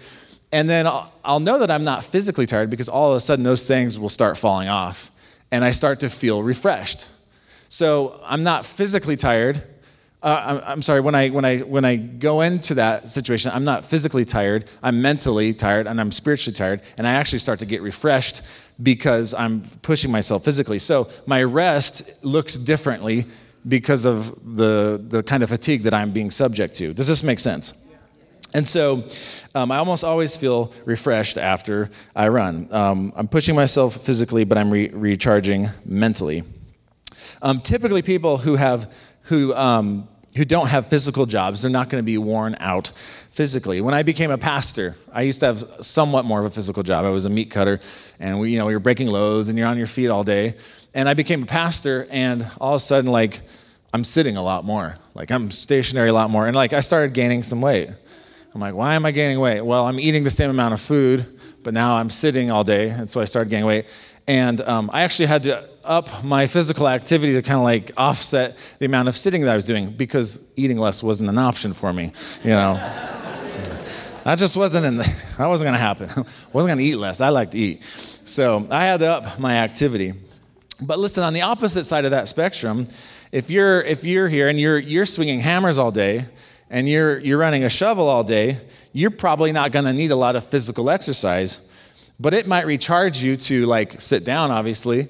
And 0.53 0.70
then 0.70 0.87
I'll, 0.87 1.12
I'll 1.25 1.41
know 1.41 1.59
that 1.59 1.73
I'm 1.73 1.82
not 1.82 2.05
physically 2.05 2.47
tired 2.47 2.70
because 2.70 2.88
all 2.88 3.11
of 3.11 3.17
a 3.17 3.20
sudden 3.20 3.43
those 3.43 3.67
things 3.67 3.99
will 3.99 4.09
start 4.09 4.38
falling 4.38 4.69
off, 4.69 5.11
and 5.50 5.65
I 5.65 5.73
start 5.73 6.00
to 6.00 6.09
feel 6.09 6.41
refreshed. 6.41 7.09
So 7.75 8.21
I'm 8.25 8.44
not 8.44 8.65
physically 8.65 9.17
tired 9.17 9.63
uh, 10.25 10.43
I'm, 10.65 10.70
I'm, 10.72 10.82
sorry, 10.82 11.01
when 11.03 11.15
I, 11.15 11.29
when, 11.29 11.44
I, 11.44 11.58
when 11.58 11.84
I 11.84 11.96
go 11.96 12.41
into 12.41 12.77
that 12.77 13.10
situation, 13.10 13.51
I'm 13.55 13.65
not 13.65 13.84
physically 13.84 14.25
tired, 14.25 14.65
I'm 14.82 15.03
mentally 15.03 15.53
tired, 15.53 15.87
and 15.87 16.01
I'm 16.01 16.10
spiritually 16.10 16.55
tired, 16.55 16.81
and 16.96 17.06
I 17.06 17.13
actually 17.13 17.41
start 17.41 17.58
to 17.58 17.67
get 17.67 17.82
refreshed 17.82 18.41
because 18.82 19.34
I'm 19.34 19.60
pushing 19.82 20.10
myself 20.10 20.43
physically. 20.43 20.79
So 20.79 21.10
my 21.27 21.43
rest 21.43 22.25
looks 22.25 22.55
differently 22.55 23.27
because 23.69 24.06
of 24.06 24.56
the, 24.56 24.98
the 25.06 25.22
kind 25.22 25.43
of 25.43 25.51
fatigue 25.51 25.82
that 25.82 25.93
I'm 25.93 26.10
being 26.10 26.31
subject 26.31 26.75
to. 26.77 26.94
Does 26.94 27.06
this 27.06 27.22
make 27.22 27.39
sense? 27.39 27.87
And 28.55 28.67
so 28.67 29.05
um, 29.55 29.70
I 29.70 29.77
almost 29.77 30.05
always 30.05 30.39
feel 30.39 30.72
refreshed 30.87 31.37
after 31.37 31.91
I 32.17 32.29
run. 32.29 32.69
Um, 32.70 33.13
I'm 33.15 33.29
pushing 33.29 33.55
myself 33.55 33.94
physically, 33.98 34.44
but 34.44 34.56
I'm 34.56 34.70
re- 34.70 34.89
recharging 34.89 35.69
mentally. 35.84 36.44
Um, 37.44 37.60
typically, 37.60 38.01
people 38.01 38.39
who 38.39 38.56
have 38.56 38.91
who 39.24 39.55
um, 39.55 40.08
who 40.34 40.46
don't 40.46 40.69
have 40.69 40.86
physical 40.86 41.27
jobs, 41.27 41.60
they're 41.60 41.70
not 41.70 41.91
going 41.91 42.03
to 42.03 42.06
be 42.06 42.17
worn 42.17 42.56
out 42.58 42.89
physically. 43.31 43.82
When 43.82 43.93
I 43.93 44.03
became 44.03 44.31
a 44.31 44.39
pastor, 44.39 44.96
I 45.13 45.22
used 45.22 45.41
to 45.41 45.46
have 45.46 45.58
somewhat 45.81 46.24
more 46.24 46.41
of 46.41 46.46
a 46.46 46.51
physical 46.51 46.82
job. 46.82 47.05
I 47.05 47.10
was 47.10 47.27
a 47.27 47.31
meat 47.31 47.51
cutter, 47.51 47.81
and 48.19 48.41
we, 48.41 48.51
you 48.51 48.58
know, 48.58 48.65
we 48.65 48.72
were 48.72 48.81
breaking 48.81 49.08
loads, 49.08 49.51
and 49.51 49.58
you're 49.58 49.69
on 49.69 49.77
your 49.77 49.86
feet 49.86 50.08
all 50.08 50.24
day. 50.24 50.55
And 50.94 51.06
I 51.06 51.13
became 51.13 51.43
a 51.43 51.46
pastor, 51.46 52.06
and 52.10 52.46
all 52.63 52.72
of 52.74 52.77
a 52.77 52.79
sudden, 52.79 53.13
like, 53.13 53.43
I'm 53.93 54.05
sitting 54.05 54.39
a 54.39 54.43
lot 54.43 54.65
more. 54.65 54.96
Like, 55.13 55.31
I'm 55.31 55.51
stationary 55.51 56.08
a 56.08 56.15
lot 56.15 56.31
more. 56.31 56.46
And, 56.46 56.56
like, 56.56 56.72
I 56.72 56.81
started 56.81 57.13
gaining 57.13 57.43
some 57.43 57.60
weight. 57.60 57.91
I'm 58.55 58.60
like, 58.60 58.74
why 58.74 58.94
am 58.94 59.05
I 59.05 59.10
gaining 59.10 59.39
weight? 59.39 59.60
Well, 59.60 59.86
I'm 59.86 60.01
eating 60.01 60.24
the 60.24 60.31
same 60.31 60.48
amount 60.48 60.72
of 60.72 60.81
food, 60.81 61.27
but 61.63 61.74
now 61.74 61.96
I'm 61.96 62.08
sitting 62.08 62.51
all 62.51 62.65
day, 62.65 62.89
and 62.89 63.10
so 63.10 63.20
I 63.20 63.27
started 63.27 63.51
gaining 63.51 63.67
weight. 63.67 63.86
And 64.27 64.63
um, 64.63 64.89
I 64.94 65.03
actually 65.03 65.27
had 65.27 65.43
to 65.43 65.69
up 65.84 66.24
my 66.24 66.46
physical 66.46 66.88
activity 66.88 67.34
to 67.34 67.43
kind 67.43 67.58
of 67.58 67.64
like 67.64 67.91
offset 67.96 68.56
the 68.79 68.86
amount 68.86 69.08
of 69.08 69.17
sitting 69.17 69.43
that 69.43 69.50
I 69.50 69.56
was 69.56 69.64
doing 69.64 69.91
because 69.91 70.53
eating 70.56 70.79
less 70.79 71.03
wasn't 71.03 71.31
an 71.31 71.38
option 71.38 71.72
for 71.72 71.93
me, 71.93 72.12
you 72.43 72.50
know. 72.50 72.74
that 74.24 74.38
just 74.38 74.56
wasn't 74.56 74.86
in 74.86 74.96
the, 74.96 75.05
that 75.38 75.46
wasn't 75.46 75.67
going 75.67 75.74
to 75.74 75.79
happen. 75.79 76.10
I 76.10 76.20
wasn't 76.53 76.70
going 76.70 76.79
to 76.79 76.84
eat 76.84 76.96
less. 76.96 77.20
I 77.20 77.29
like 77.29 77.50
to 77.53 77.58
eat. 77.58 77.82
So 78.24 78.67
I 78.70 78.84
had 78.84 79.00
to 79.00 79.06
up 79.06 79.38
my 79.38 79.56
activity. 79.56 80.14
But 80.82 80.98
listen, 80.98 81.22
on 81.22 81.32
the 81.32 81.43
opposite 81.43 81.84
side 81.84 82.05
of 82.05 82.10
that 82.10 82.29
spectrum, 82.29 82.86
if 83.31 83.50
you're 83.50 83.82
if 83.82 84.05
you're 84.05 84.29
here 84.29 84.48
and 84.48 84.58
you're 84.58 84.79
you're 84.79 85.05
swinging 85.05 85.41
hammers 85.41 85.79
all 85.79 85.91
day 85.91 86.24
and 86.70 86.88
you're, 86.88 87.19
you're 87.19 87.38
running 87.38 87.64
a 87.64 87.69
shovel 87.69 88.08
all 88.08 88.24
day, 88.24 88.58
you're 88.93 89.10
probably 89.10 89.53
not 89.53 89.72
going 89.72 89.84
to 89.84 89.93
need 89.93 90.10
a 90.10 90.17
lot 90.17 90.36
of 90.36 90.44
physical 90.44 90.91
exercise, 90.91 91.70
but 92.19 92.34
it 92.34 92.46
might 92.46 92.67
recharge 92.67 93.22
you 93.22 93.36
to 93.36 93.67
like 93.67 94.00
sit 94.00 94.24
down, 94.24 94.50
obviously, 94.50 95.08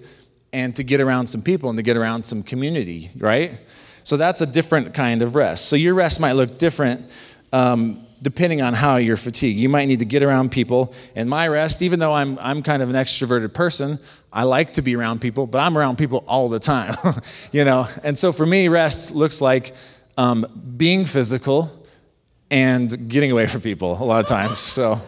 and 0.55 0.75
to 0.77 0.85
get 0.85 1.01
around 1.01 1.27
some 1.27 1.43
people 1.43 1.69
and 1.69 1.77
to 1.77 1.83
get 1.83 1.97
around 1.97 2.23
some 2.25 2.43
community, 2.43 3.11
right? 3.19 3.59
So 4.05 4.17
that's 4.17 4.41
a 4.41 4.47
different 4.47 4.95
kind 4.95 5.21
of 5.21 5.35
rest. 5.35 5.69
So 5.69 5.75
your 5.75 5.95
rest 5.95 6.21
might 6.21 6.33
look 6.33 6.59
different 6.59 7.11
um, 7.53 8.07
depending 8.23 8.63
on 8.63 8.73
how 8.73 8.97
you're 8.97 9.17
fatigued. 9.17 9.59
You 9.59 9.69
might 9.69 9.87
need 9.87 9.99
to 9.99 10.05
get 10.05 10.23
around 10.23 10.53
people. 10.53 10.95
And 11.17 11.29
my 11.29 11.49
rest, 11.49 11.83
even 11.83 11.99
though 11.99 12.15
I'm, 12.15 12.39
I'm 12.39 12.63
kind 12.63 12.83
of 12.83 12.89
an 12.89 12.95
extroverted 12.95 13.53
person, 13.53 13.99
I 14.33 14.45
like 14.45 14.75
to 14.75 14.83
be 14.83 14.95
around 14.95 15.21
people, 15.21 15.49
but 15.49 15.59
I'm 15.59 15.77
around 15.77 15.99
people 15.99 16.25
all 16.29 16.49
the 16.49 16.61
time, 16.61 16.95
you 17.53 17.65
know? 17.65 17.89
And 18.05 18.17
so 18.17 18.33
for 18.33 18.47
me, 18.47 18.69
rest 18.69 19.13
looks 19.13 19.41
like 19.41 19.73
um, 20.17 20.47
being 20.77 21.05
physical 21.05 21.85
and 22.49 23.09
getting 23.09 23.33
away 23.33 23.49
from 23.49 23.61
people 23.61 24.01
a 24.01 24.05
lot 24.05 24.21
of 24.21 24.27
times. 24.27 24.61
So 24.61 25.01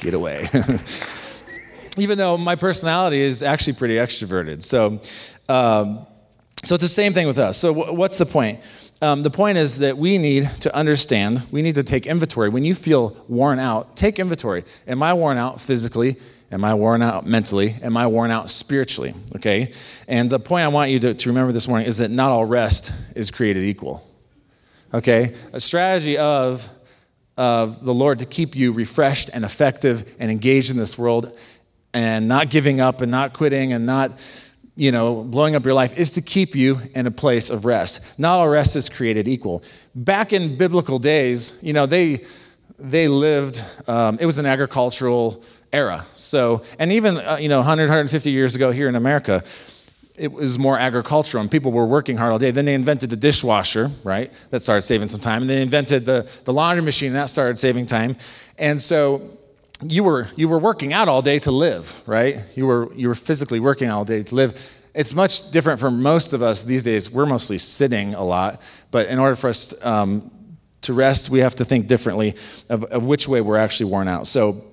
get 0.00 0.12
away. 0.12 0.48
Even 1.98 2.18
though 2.18 2.36
my 2.38 2.56
personality 2.56 3.20
is 3.20 3.42
actually 3.42 3.74
pretty 3.74 3.96
extroverted. 3.96 4.62
So, 4.62 5.00
um, 5.48 6.06
so 6.64 6.74
it's 6.74 6.82
the 6.82 6.88
same 6.88 7.12
thing 7.12 7.26
with 7.26 7.38
us. 7.38 7.58
So, 7.58 7.74
w- 7.74 7.94
what's 7.94 8.18
the 8.18 8.26
point? 8.26 8.60
Um, 9.02 9.22
the 9.22 9.30
point 9.30 9.58
is 9.58 9.78
that 9.78 9.98
we 9.98 10.16
need 10.16 10.48
to 10.60 10.74
understand, 10.74 11.42
we 11.50 11.60
need 11.60 11.74
to 11.74 11.82
take 11.82 12.06
inventory. 12.06 12.48
When 12.48 12.64
you 12.64 12.74
feel 12.74 13.16
worn 13.28 13.58
out, 13.58 13.96
take 13.96 14.18
inventory. 14.18 14.64
Am 14.86 15.02
I 15.02 15.12
worn 15.14 15.38
out 15.38 15.60
physically? 15.60 16.16
Am 16.52 16.64
I 16.64 16.74
worn 16.74 17.02
out 17.02 17.26
mentally? 17.26 17.74
Am 17.82 17.96
I 17.96 18.06
worn 18.06 18.30
out 18.30 18.48
spiritually? 18.48 19.14
Okay? 19.36 19.72
And 20.06 20.30
the 20.30 20.38
point 20.38 20.64
I 20.64 20.68
want 20.68 20.90
you 20.92 21.00
to, 21.00 21.14
to 21.14 21.28
remember 21.30 21.52
this 21.52 21.66
morning 21.66 21.88
is 21.88 21.98
that 21.98 22.10
not 22.10 22.30
all 22.30 22.44
rest 22.44 22.92
is 23.16 23.30
created 23.30 23.64
equal 23.64 24.04
okay? 24.94 25.34
A 25.52 25.60
strategy 25.60 26.18
of, 26.18 26.68
of 27.36 27.84
the 27.84 27.94
Lord 27.94 28.18
to 28.20 28.26
keep 28.26 28.54
you 28.54 28.72
refreshed 28.72 29.30
and 29.32 29.44
effective 29.44 30.14
and 30.18 30.30
engaged 30.30 30.70
in 30.70 30.76
this 30.76 30.98
world 30.98 31.38
and 31.94 32.28
not 32.28 32.50
giving 32.50 32.80
up 32.80 33.00
and 33.00 33.10
not 33.10 33.32
quitting 33.32 33.72
and 33.72 33.86
not 33.86 34.12
you 34.76 34.90
know 34.90 35.22
blowing 35.24 35.54
up 35.54 35.64
your 35.64 35.74
life 35.74 35.96
is 35.98 36.12
to 36.12 36.22
keep 36.22 36.54
you 36.54 36.78
in 36.94 37.06
a 37.06 37.10
place 37.10 37.50
of 37.50 37.64
rest 37.64 38.18
not 38.18 38.38
all 38.38 38.48
rest 38.48 38.74
is 38.76 38.88
created 38.88 39.28
equal 39.28 39.62
back 39.94 40.32
in 40.32 40.56
biblical 40.56 40.98
days 40.98 41.60
you 41.62 41.72
know 41.72 41.86
they 41.86 42.24
they 42.78 43.08
lived 43.08 43.62
um, 43.86 44.18
it 44.20 44.26
was 44.26 44.38
an 44.38 44.46
agricultural 44.46 45.44
era 45.72 46.04
so 46.14 46.62
and 46.78 46.90
even 46.90 47.18
uh, 47.18 47.36
you 47.36 47.48
know 47.48 47.58
100 47.58 47.82
150 47.82 48.30
years 48.30 48.54
ago 48.54 48.70
here 48.70 48.88
in 48.88 48.94
america 48.94 49.44
it 50.14 50.30
was 50.30 50.58
more 50.58 50.78
agricultural 50.78 51.40
and 51.40 51.50
people 51.50 51.72
were 51.72 51.86
working 51.86 52.16
hard 52.16 52.32
all 52.32 52.38
day. 52.38 52.50
Then 52.50 52.64
they 52.66 52.74
invented 52.74 53.10
the 53.10 53.16
dishwasher, 53.16 53.90
right? 54.04 54.32
That 54.50 54.60
started 54.60 54.82
saving 54.82 55.08
some 55.08 55.20
time. 55.20 55.42
And 55.42 55.50
they 55.50 55.62
invented 55.62 56.04
the, 56.04 56.30
the 56.44 56.52
laundry 56.52 56.84
machine, 56.84 57.08
and 57.08 57.16
that 57.16 57.28
started 57.30 57.58
saving 57.58 57.86
time. 57.86 58.16
And 58.58 58.80
so 58.80 59.38
you 59.82 60.04
were, 60.04 60.28
you 60.36 60.48
were 60.48 60.58
working 60.58 60.92
out 60.92 61.08
all 61.08 61.22
day 61.22 61.38
to 61.40 61.50
live, 61.50 62.02
right? 62.06 62.38
You 62.54 62.66
were, 62.66 62.92
you 62.94 63.08
were 63.08 63.14
physically 63.14 63.60
working 63.60 63.90
all 63.90 64.04
day 64.04 64.22
to 64.22 64.34
live. 64.34 64.80
It's 64.94 65.14
much 65.14 65.50
different 65.50 65.80
for 65.80 65.90
most 65.90 66.32
of 66.32 66.42
us 66.42 66.64
these 66.64 66.84
days. 66.84 67.10
We're 67.10 67.26
mostly 67.26 67.58
sitting 67.58 68.14
a 68.14 68.22
lot. 68.22 68.62
But 68.90 69.08
in 69.08 69.18
order 69.18 69.36
for 69.36 69.48
us 69.48 69.84
um, 69.84 70.30
to 70.82 70.92
rest, 70.92 71.30
we 71.30 71.40
have 71.40 71.54
to 71.56 71.64
think 71.64 71.86
differently 71.86 72.34
of, 72.68 72.84
of 72.84 73.04
which 73.04 73.28
way 73.28 73.40
we're 73.40 73.56
actually 73.56 73.90
worn 73.90 74.08
out. 74.08 74.26
So 74.26 74.64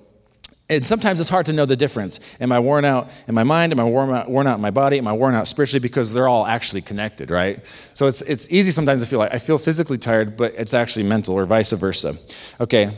and 0.70 0.86
sometimes 0.86 1.18
it's 1.18 1.28
hard 1.28 1.46
to 1.46 1.52
know 1.52 1.66
the 1.66 1.76
difference. 1.76 2.20
Am 2.40 2.52
I 2.52 2.60
worn 2.60 2.84
out 2.84 3.10
in 3.26 3.34
my 3.34 3.42
mind? 3.42 3.72
Am 3.72 3.80
I 3.80 3.84
worn 3.84 4.10
out, 4.10 4.30
worn 4.30 4.46
out 4.46 4.54
in 4.54 4.60
my 4.60 4.70
body? 4.70 4.98
Am 4.98 5.08
I 5.08 5.12
worn 5.12 5.34
out 5.34 5.48
spiritually? 5.48 5.80
Because 5.80 6.14
they're 6.14 6.28
all 6.28 6.46
actually 6.46 6.80
connected, 6.80 7.32
right? 7.32 7.58
So 7.92 8.06
it's, 8.06 8.22
it's 8.22 8.50
easy 8.52 8.70
sometimes 8.70 9.02
to 9.02 9.08
feel 9.08 9.18
like 9.18 9.34
I 9.34 9.38
feel 9.38 9.58
physically 9.58 9.98
tired, 9.98 10.36
but 10.36 10.54
it's 10.56 10.72
actually 10.72 11.06
mental 11.06 11.34
or 11.34 11.44
vice 11.44 11.72
versa. 11.72 12.14
Okay, 12.60 12.92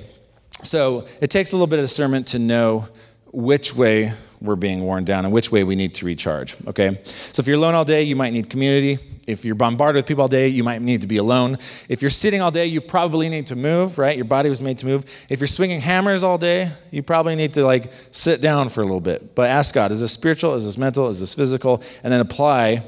so 0.63 1.07
it 1.21 1.31
takes 1.31 1.53
a 1.53 1.57
little 1.57 1.67
bit 1.67 1.79
of 1.79 1.85
discernment 1.85 2.29
to 2.29 2.39
know 2.39 2.89
which 3.33 3.75
way 3.75 4.13
we're 4.43 4.57
being 4.57 4.83
worn 4.83 5.05
down 5.05 5.25
and 5.25 5.33
which 5.33 5.53
way 5.53 5.65
we 5.65 5.77
need 5.77 5.95
to 5.95 6.05
recharge. 6.05 6.57
Okay? 6.67 7.01
So 7.05 7.41
if 7.41 7.47
you're 7.47 7.57
alone 7.57 7.75
all 7.75 7.85
day, 7.85 8.03
you 8.03 8.17
might 8.17 8.33
need 8.33 8.51
community. 8.51 8.99
If 9.27 9.45
you're 9.45 9.55
bombarded 9.55 10.01
with 10.01 10.07
people 10.07 10.23
all 10.23 10.29
day, 10.29 10.49
you 10.49 10.65
might 10.65 10.83
need 10.83 11.03
to 11.03 11.07
be 11.07 11.19
alone. 11.19 11.59
If 11.89 12.03
you're 12.03 12.11
sitting 12.11 12.41
all 12.41 12.51
day, 12.51 12.67
you 12.67 12.81
probably 12.81 13.29
need 13.29 13.47
to 13.47 13.57
move, 13.57 13.99
right? 13.99 14.17
Your 14.17 14.25
body 14.25 14.49
was 14.49 14.61
made 14.61 14.79
to 14.81 14.87
move. 14.87 15.05
If 15.29 15.41
you're 15.41 15.47
swinging 15.47 15.81
hammers 15.81 16.25
all 16.25 16.39
day, 16.39 16.71
you 16.91 17.05
probably 17.05 17.37
need 17.37 17.55
to 17.55 17.65
like 17.65 17.93
sit 18.11 18.41
down 18.41 18.69
for 18.69 18.81
a 18.81 18.85
little 18.85 19.01
bit. 19.01 19.37
But 19.37 19.49
ask 19.49 19.75
God, 19.75 19.93
is 19.93 20.01
this 20.01 20.13
spiritual? 20.13 20.55
Is 20.55 20.67
this 20.67 20.77
mental? 20.77 21.09
Is 21.09 21.21
this 21.21 21.35
physical? 21.35 21.83
And 22.03 22.13
then 22.13 22.21
apply 22.21 22.83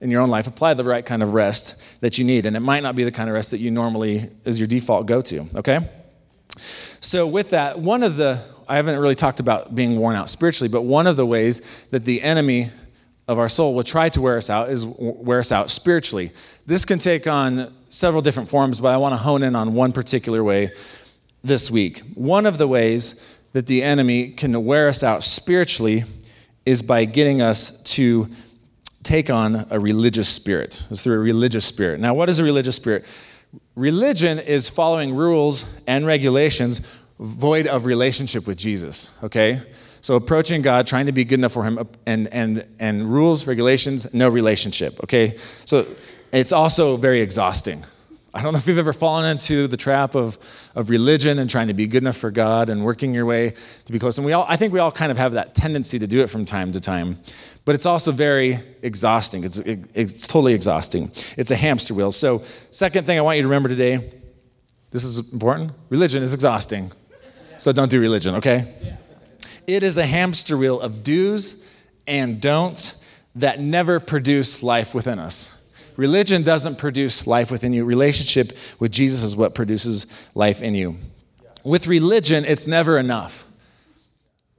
in 0.00 0.10
your 0.10 0.22
own 0.22 0.30
life, 0.30 0.46
apply 0.46 0.74
the 0.74 0.84
right 0.84 1.04
kind 1.04 1.22
of 1.22 1.34
rest 1.34 2.00
that 2.00 2.18
you 2.18 2.24
need. 2.24 2.46
And 2.46 2.56
it 2.56 2.60
might 2.60 2.82
not 2.84 2.94
be 2.94 3.02
the 3.02 3.10
kind 3.10 3.28
of 3.28 3.34
rest 3.34 3.50
that 3.50 3.58
you 3.58 3.70
normally 3.70 4.30
is 4.44 4.60
your 4.60 4.68
default 4.68 5.06
go 5.06 5.20
to, 5.22 5.46
okay? 5.56 5.80
So 7.00 7.26
with 7.26 7.50
that, 7.50 7.78
one 7.78 8.02
of 8.02 8.16
the 8.16 8.42
I 8.68 8.76
haven't 8.76 9.00
really 9.00 9.16
talked 9.16 9.40
about 9.40 9.74
being 9.74 9.96
worn 9.96 10.14
out 10.14 10.30
spiritually, 10.30 10.68
but 10.68 10.82
one 10.82 11.08
of 11.08 11.16
the 11.16 11.26
ways 11.26 11.86
that 11.90 12.04
the 12.04 12.22
enemy 12.22 12.68
of 13.26 13.36
our 13.36 13.48
soul 13.48 13.74
will 13.74 13.82
try 13.82 14.08
to 14.10 14.20
wear 14.20 14.36
us 14.36 14.48
out 14.48 14.68
is 14.68 14.86
wear 14.86 15.40
us 15.40 15.50
out 15.50 15.70
spiritually. 15.70 16.30
This 16.66 16.84
can 16.84 17.00
take 17.00 17.26
on 17.26 17.72
several 17.90 18.22
different 18.22 18.48
forms, 18.48 18.80
but 18.80 18.88
I 18.88 18.96
want 18.96 19.12
to 19.12 19.16
hone 19.16 19.42
in 19.42 19.56
on 19.56 19.74
one 19.74 19.90
particular 19.90 20.44
way 20.44 20.70
this 21.42 21.68
week. 21.68 21.98
One 22.14 22.46
of 22.46 22.58
the 22.58 22.68
ways 22.68 23.36
that 23.54 23.66
the 23.66 23.82
enemy 23.82 24.28
can 24.28 24.64
wear 24.64 24.88
us 24.88 25.02
out 25.02 25.24
spiritually 25.24 26.04
is 26.64 26.82
by 26.82 27.06
getting 27.06 27.42
us 27.42 27.82
to 27.94 28.28
take 29.02 29.30
on 29.30 29.66
a 29.70 29.80
religious 29.80 30.28
spirit. 30.28 30.86
It's 30.90 31.02
through 31.02 31.16
a 31.16 31.18
religious 31.18 31.64
spirit. 31.64 31.98
Now, 31.98 32.14
what 32.14 32.28
is 32.28 32.38
a 32.38 32.44
religious 32.44 32.76
spirit? 32.76 33.04
Religion 33.74 34.38
is 34.38 34.68
following 34.68 35.14
rules 35.14 35.82
and 35.86 36.06
regulations 36.06 36.80
void 37.18 37.66
of 37.66 37.84
relationship 37.84 38.46
with 38.46 38.56
Jesus, 38.56 39.22
okay? 39.22 39.60
So 40.00 40.16
approaching 40.16 40.62
God, 40.62 40.86
trying 40.86 41.06
to 41.06 41.12
be 41.12 41.24
good 41.24 41.38
enough 41.38 41.52
for 41.52 41.64
him, 41.64 41.86
and, 42.06 42.28
and, 42.28 42.66
and 42.78 43.04
rules, 43.12 43.46
regulations, 43.46 44.12
no 44.14 44.28
relationship, 44.28 45.02
okay? 45.04 45.36
So 45.66 45.86
it's 46.32 46.52
also 46.52 46.96
very 46.96 47.20
exhausting. 47.20 47.84
I 48.32 48.42
don't 48.42 48.52
know 48.52 48.58
if 48.58 48.66
you've 48.66 48.78
ever 48.78 48.92
fallen 48.92 49.24
into 49.26 49.66
the 49.66 49.76
trap 49.76 50.14
of, 50.14 50.38
of 50.76 50.88
religion 50.88 51.38
and 51.40 51.50
trying 51.50 51.66
to 51.66 51.74
be 51.74 51.86
good 51.86 52.02
enough 52.02 52.16
for 52.16 52.30
God 52.30 52.70
and 52.70 52.84
working 52.84 53.12
your 53.12 53.26
way 53.26 53.54
to 53.84 53.92
be 53.92 53.98
close. 53.98 54.18
And 54.18 54.24
we 54.24 54.32
all, 54.32 54.46
I 54.48 54.56
think 54.56 54.72
we 54.72 54.78
all 54.78 54.92
kind 54.92 55.10
of 55.10 55.18
have 55.18 55.32
that 55.32 55.54
tendency 55.54 55.98
to 55.98 56.06
do 56.06 56.20
it 56.20 56.28
from 56.28 56.44
time 56.44 56.70
to 56.72 56.80
time. 56.80 57.16
But 57.64 57.74
it's 57.74 57.86
also 57.86 58.12
very 58.12 58.58
exhausting. 58.82 59.42
It's, 59.42 59.58
it, 59.58 59.90
it's 59.94 60.26
totally 60.28 60.54
exhausting. 60.54 61.10
It's 61.36 61.50
a 61.50 61.56
hamster 61.56 61.92
wheel. 61.92 62.12
So, 62.12 62.38
second 62.70 63.04
thing 63.04 63.18
I 63.18 63.20
want 63.22 63.36
you 63.36 63.42
to 63.42 63.48
remember 63.48 63.68
today 63.68 64.12
this 64.90 65.04
is 65.04 65.32
important 65.32 65.72
religion 65.88 66.22
is 66.22 66.34
exhausting. 66.34 66.90
So 67.58 67.72
don't 67.72 67.90
do 67.90 68.00
religion, 68.00 68.36
okay? 68.36 68.74
It 69.66 69.82
is 69.82 69.98
a 69.98 70.06
hamster 70.06 70.56
wheel 70.56 70.80
of 70.80 71.04
do's 71.04 71.66
and 72.06 72.40
don'ts 72.40 73.06
that 73.36 73.60
never 73.60 74.00
produce 74.00 74.62
life 74.62 74.94
within 74.94 75.18
us. 75.18 75.59
Religion 76.00 76.42
doesn't 76.42 76.78
produce 76.78 77.26
life 77.26 77.50
within 77.50 77.74
you. 77.74 77.84
Relationship 77.84 78.56
with 78.78 78.90
Jesus 78.90 79.22
is 79.22 79.36
what 79.36 79.54
produces 79.54 80.06
life 80.34 80.62
in 80.62 80.74
you. 80.74 80.96
With 81.62 81.86
religion, 81.86 82.46
it's 82.46 82.66
never 82.66 82.96
enough. 82.96 83.46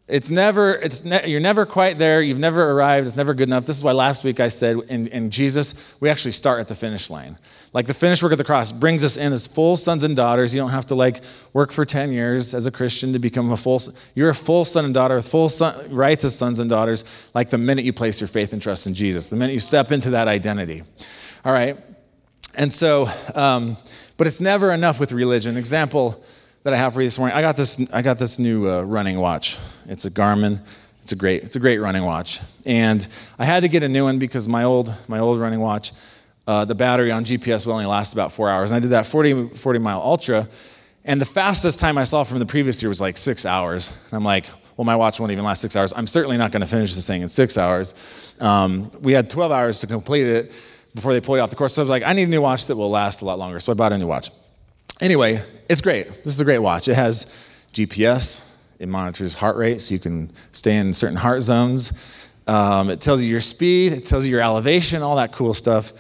It's 0.08 0.30
never, 0.30 0.76
it's 0.76 1.04
ne- 1.04 1.28
you're 1.28 1.40
never 1.40 1.66
quite 1.66 1.98
there. 1.98 2.22
You've 2.22 2.38
never 2.38 2.70
arrived. 2.70 3.08
It's 3.08 3.18
never 3.18 3.34
good 3.34 3.50
enough. 3.50 3.66
This 3.66 3.76
is 3.76 3.84
why 3.84 3.94
last 3.94 4.24
week 4.24 4.40
I 4.40 4.50
said 4.50 4.78
in, 4.88 5.08
in 5.08 5.32
Jesus, 5.32 6.00
we 6.00 6.10
actually 6.10 6.34
start 6.34 6.60
at 6.60 6.68
the 6.68 6.76
finish 6.76 7.10
line. 7.10 7.40
Like 7.74 7.88
the 7.88 7.96
finished 7.96 8.22
work 8.22 8.34
of 8.34 8.38
the 8.38 8.44
cross 8.44 8.72
brings 8.72 9.04
us 9.04 9.18
in 9.18 9.34
as 9.34 9.48
full 9.48 9.78
sons 9.78 10.04
and 10.04 10.16
daughters. 10.16 10.54
You 10.54 10.62
don't 10.62 10.70
have 10.70 10.86
to 10.88 10.96
like 10.96 11.22
work 11.54 11.72
for 11.72 11.86
10 11.86 12.12
years 12.12 12.54
as 12.54 12.68
a 12.68 12.72
Christian 12.72 13.14
to 13.14 13.20
become 13.20 13.52
a 13.52 13.58
full, 13.58 13.82
you're 14.14 14.30
a 14.30 14.36
full 14.36 14.64
son 14.64 14.86
and 14.86 14.94
daughter 14.94 15.16
with 15.16 15.28
full 15.28 15.50
son, 15.50 15.92
rights 15.92 16.24
as 16.24 16.38
sons 16.38 16.60
and 16.60 16.70
daughters, 16.70 17.32
like 17.34 17.50
the 17.50 17.58
minute 17.58 17.84
you 17.84 17.94
place 17.94 18.22
your 18.22 18.28
faith 18.28 18.54
and 18.54 18.62
trust 18.62 18.86
in 18.86 18.94
Jesus, 18.94 19.32
the 19.32 19.36
minute 19.36 19.54
you 19.54 19.60
step 19.60 19.92
into 19.92 20.12
that 20.12 20.28
identity. 20.28 20.84
All 21.44 21.52
right? 21.52 21.78
And 22.58 22.72
so, 22.72 23.08
um, 23.36 23.78
but 24.18 24.28
it's 24.28 24.42
never 24.42 24.72
enough 24.72 25.00
with 25.00 25.12
religion. 25.12 25.58
Example, 25.58 26.24
that 26.64 26.74
I 26.74 26.78
have 26.78 26.94
for 26.94 27.02
you 27.02 27.08
this 27.08 27.18
morning. 27.18 27.36
I 27.36 27.42
got 27.42 27.58
this. 27.58 27.92
I 27.92 28.02
got 28.02 28.20
this 28.20 28.38
new 28.38 28.70
uh, 28.70 28.82
running 28.82 29.18
watch. 29.18 29.58
It's 29.88 30.06
a 30.06 30.12
Garmin. 30.12 30.64
It's 31.02 31.12
a 31.12 31.16
great. 31.16 31.44
It's 31.44 31.56
a 31.56 31.60
great 31.60 31.80
running 31.80 32.04
watch. 32.04 32.40
And 32.66 33.08
I 33.40 33.46
had 33.46 33.62
to 33.62 33.68
get 33.68 33.84
a 33.84 33.90
new 33.90 34.04
one 34.04 34.20
because 34.20 34.48
my 34.48 34.64
old 34.64 34.94
my 35.08 35.20
old 35.20 35.40
running 35.40 35.60
watch, 35.60 35.92
uh, 36.48 36.66
the 36.66 36.76
battery 36.76 37.12
on 37.12 37.26
GPS 37.26 37.66
will 37.66 37.74
only 37.74 37.86
last 37.86 38.14
about 38.14 38.32
four 38.32 38.50
hours. 38.50 38.72
And 38.72 38.78
I 38.78 38.80
did 38.80 38.92
that 38.92 39.08
40, 39.08 39.50
40 39.50 39.80
mile 39.80 40.02
ultra, 40.02 40.48
and 41.04 41.20
the 41.20 41.26
fastest 41.26 41.80
time 41.80 41.98
I 41.98 42.04
saw 42.04 42.24
from 42.24 42.40
the 42.40 42.46
previous 42.46 42.82
year 42.84 42.90
was 42.90 43.02
like 43.02 43.18
six 43.18 43.46
hours. 43.46 43.88
And 43.88 44.14
I'm 44.14 44.24
like, 44.24 44.46
well, 44.78 44.86
my 44.86 44.96
watch 44.96 45.20
won't 45.20 45.32
even 45.32 45.44
last 45.44 45.62
six 45.62 45.76
hours. 45.76 45.94
I'm 45.96 46.08
certainly 46.08 46.38
not 46.38 46.52
going 46.52 46.62
to 46.62 46.68
finish 46.68 46.94
this 46.94 47.08
thing 47.08 47.24
in 47.24 47.30
six 47.30 47.58
hours. 47.58 47.96
Um, 48.40 48.92
we 49.02 49.14
had 49.14 49.30
12 49.30 49.52
hours 49.52 49.82
to 49.82 49.88
complete 49.88 50.28
it 50.28 50.52
before 50.94 51.14
they 51.14 51.22
pull 51.22 51.38
you 51.38 51.42
off 51.42 51.50
the 51.50 51.56
course. 51.56 51.74
So 51.74 51.82
I 51.82 51.84
was 51.84 51.90
like, 51.90 52.04
I 52.04 52.14
need 52.14 52.24
a 52.24 52.28
new 52.28 52.42
watch 52.42 52.68
that 52.68 52.76
will 52.76 52.90
last 52.90 53.22
a 53.22 53.26
lot 53.26 53.40
longer. 53.40 53.60
So 53.60 53.72
I 53.72 53.76
bought 53.76 53.94
a 53.94 53.98
new 53.98 54.08
watch. 54.08 54.30
Anyway, 55.00 55.42
it's 55.70 55.82
great. 55.82 56.08
This 56.08 56.28
is 56.28 56.40
a 56.42 56.46
great 56.46 56.60
watch. 56.60 56.88
It 56.88 56.96
has 56.96 57.26
GPS, 57.74 58.48
it 58.80 58.88
monitors 58.88 59.34
heart 59.34 59.56
rate 59.58 59.82
so 59.82 59.94
you 59.94 60.00
can 60.00 60.32
stay 60.52 60.78
in 60.78 60.94
certain 60.94 61.18
heart 61.18 61.42
zones. 61.42 62.30
Um, 62.48 62.90
it 62.90 63.00
tells 63.00 63.24
you 63.24 63.30
your 63.30 63.40
speed, 63.40 63.94
it 63.94 64.06
tells 64.06 64.26
you 64.26 64.32
your 64.32 64.42
elevation, 64.42 65.02
all 65.02 65.16
that 65.16 65.32
cool 65.32 65.54
stuff. 65.54 65.94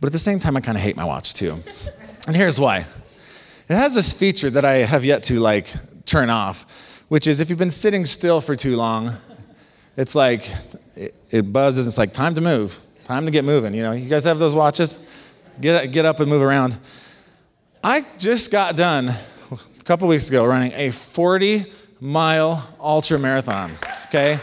But 0.00 0.08
at 0.08 0.12
the 0.12 0.18
same 0.18 0.38
time, 0.38 0.56
I 0.56 0.60
kind 0.60 0.76
of 0.76 0.82
hate 0.82 0.96
my 0.96 1.04
watch 1.04 1.34
too. 1.34 1.58
And 2.26 2.36
here's 2.36 2.60
why 2.60 2.78
It 3.68 3.74
has 3.74 3.94
this 3.94 4.12
feature 4.12 4.50
that 4.50 4.64
I 4.64 4.78
have 4.78 5.04
yet 5.04 5.22
to 5.24 5.40
like 5.40 5.72
turn 6.04 6.30
off, 6.30 7.04
which 7.08 7.26
is 7.26 7.40
if 7.40 7.48
you've 7.50 7.58
been 7.58 7.70
sitting 7.70 8.04
still 8.04 8.40
for 8.40 8.54
too 8.54 8.76
long, 8.76 9.12
it's 9.96 10.14
like 10.14 10.52
it, 10.94 11.14
it 11.30 11.52
buzzes. 11.52 11.86
It's 11.86 11.98
like 11.98 12.12
time 12.12 12.34
to 12.34 12.40
move, 12.40 12.78
time 13.06 13.24
to 13.24 13.30
get 13.30 13.44
moving. 13.44 13.72
You 13.72 13.82
know, 13.82 13.92
you 13.92 14.08
guys 14.08 14.24
have 14.24 14.38
those 14.38 14.54
watches? 14.54 15.08
Get 15.60 15.92
get 15.92 16.04
up 16.04 16.18
and 16.20 16.28
move 16.28 16.42
around. 16.42 16.76
I 17.82 18.04
just 18.18 18.50
got 18.50 18.76
done 18.76 19.08
a 19.08 19.84
couple 19.84 20.08
weeks 20.08 20.28
ago 20.28 20.44
running 20.44 20.72
a 20.74 20.90
40 20.90 21.66
mile 22.00 22.74
ultra 22.80 23.18
marathon. 23.18 23.72
Okay, 24.06 24.40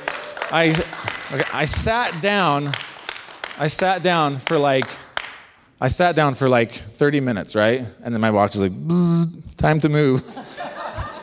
I 0.49 0.69
okay, 0.69 1.43
I 1.53 1.65
sat 1.65 2.21
down. 2.21 2.71
I 3.59 3.67
sat 3.67 4.01
down 4.01 4.37
for 4.37 4.57
like 4.57 4.87
I 5.81 5.89
sat 5.89 6.15
down 6.15 6.33
for 6.33 6.47
like 6.47 6.71
30 6.71 7.19
minutes, 7.19 7.55
right? 7.55 7.85
And 8.03 8.13
then 8.13 8.21
my 8.21 8.31
watch 8.31 8.55
is 8.55 8.61
like, 8.61 8.71
Bzz, 8.71 9.57
time 9.57 9.81
to 9.81 9.89
move. 9.89 10.23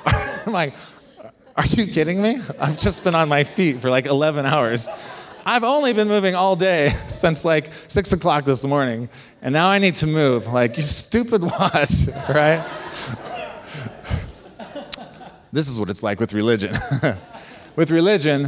I'm 0.47 0.53
like, 0.53 0.75
are 1.57 1.65
you 1.65 1.87
kidding 1.87 2.21
me? 2.21 2.39
I've 2.59 2.77
just 2.77 3.03
been 3.03 3.15
on 3.15 3.31
my 3.31 3.45
feet 3.45 3.79
for 3.81 3.89
like 3.89 4.05
11 4.05 4.45
hours. 4.45 4.91
I've 5.51 5.65
only 5.65 5.93
been 5.93 6.07
moving 6.07 6.37
all 6.37 6.55
day 6.55 6.91
since 7.09 7.45
like 7.45 7.73
six 7.73 8.13
o'clock 8.13 8.45
this 8.45 8.65
morning, 8.65 9.09
and 9.43 9.53
now 9.53 9.67
I 9.67 9.81
need 9.81 9.97
to 9.97 10.07
move. 10.07 10.47
Like, 10.47 10.77
you 10.77 10.85
stupid 10.85 11.43
watch, 11.59 12.07
right? 12.29 12.65
this 15.53 15.67
is 15.67 15.81
what 15.81 15.91
it's 15.91 16.05
like 16.05 16.21
with 16.21 16.35
religion. 16.35 16.73
with 17.75 17.91
religion, 17.91 18.47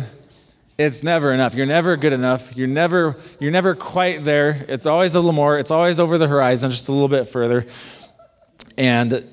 it's 0.79 1.03
never 1.03 1.33
enough. 1.33 1.57
You're 1.57 1.67
never 1.67 1.97
good 1.97 2.13
enough. 2.13 2.57
You're 2.57 2.69
never 2.69 3.17
you're 3.41 3.51
never 3.51 3.75
quite 3.75 4.25
there. 4.25 4.65
It's 4.69 4.87
always 4.87 5.17
a 5.17 5.19
little 5.19 5.33
more. 5.33 5.59
It's 5.59 5.73
always 5.73 5.99
over 5.99 6.19
the 6.19 6.29
horizon, 6.29 6.71
just 6.71 6.89
a 6.89 6.93
little 6.93 7.09
bit 7.09 7.25
further. 7.25 7.67
And 8.79 9.29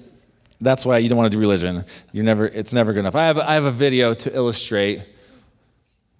that's 0.59 0.87
why 0.87 0.97
you 0.97 1.07
don't 1.07 1.19
want 1.19 1.31
to 1.31 1.37
do 1.37 1.39
religion. 1.39 1.85
You're 2.13 2.25
never 2.25 2.47
it's 2.47 2.73
never 2.73 2.93
good 2.93 3.01
enough. 3.01 3.15
I 3.15 3.27
have 3.27 3.37
I 3.37 3.53
have 3.53 3.65
a 3.65 3.71
video 3.71 4.15
to 4.15 4.35
illustrate 4.35 5.05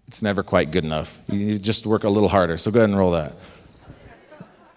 it's 0.10 0.24
never 0.24 0.42
quite 0.42 0.72
good 0.72 0.84
enough. 0.84 1.20
You 1.28 1.60
just 1.60 1.86
work 1.86 2.04
a 2.04 2.10
little 2.10 2.30
harder. 2.30 2.58
So 2.58 2.72
go 2.72 2.80
ahead 2.80 2.89
and 2.89 2.98
roll 2.98 3.12
that. 3.12 3.36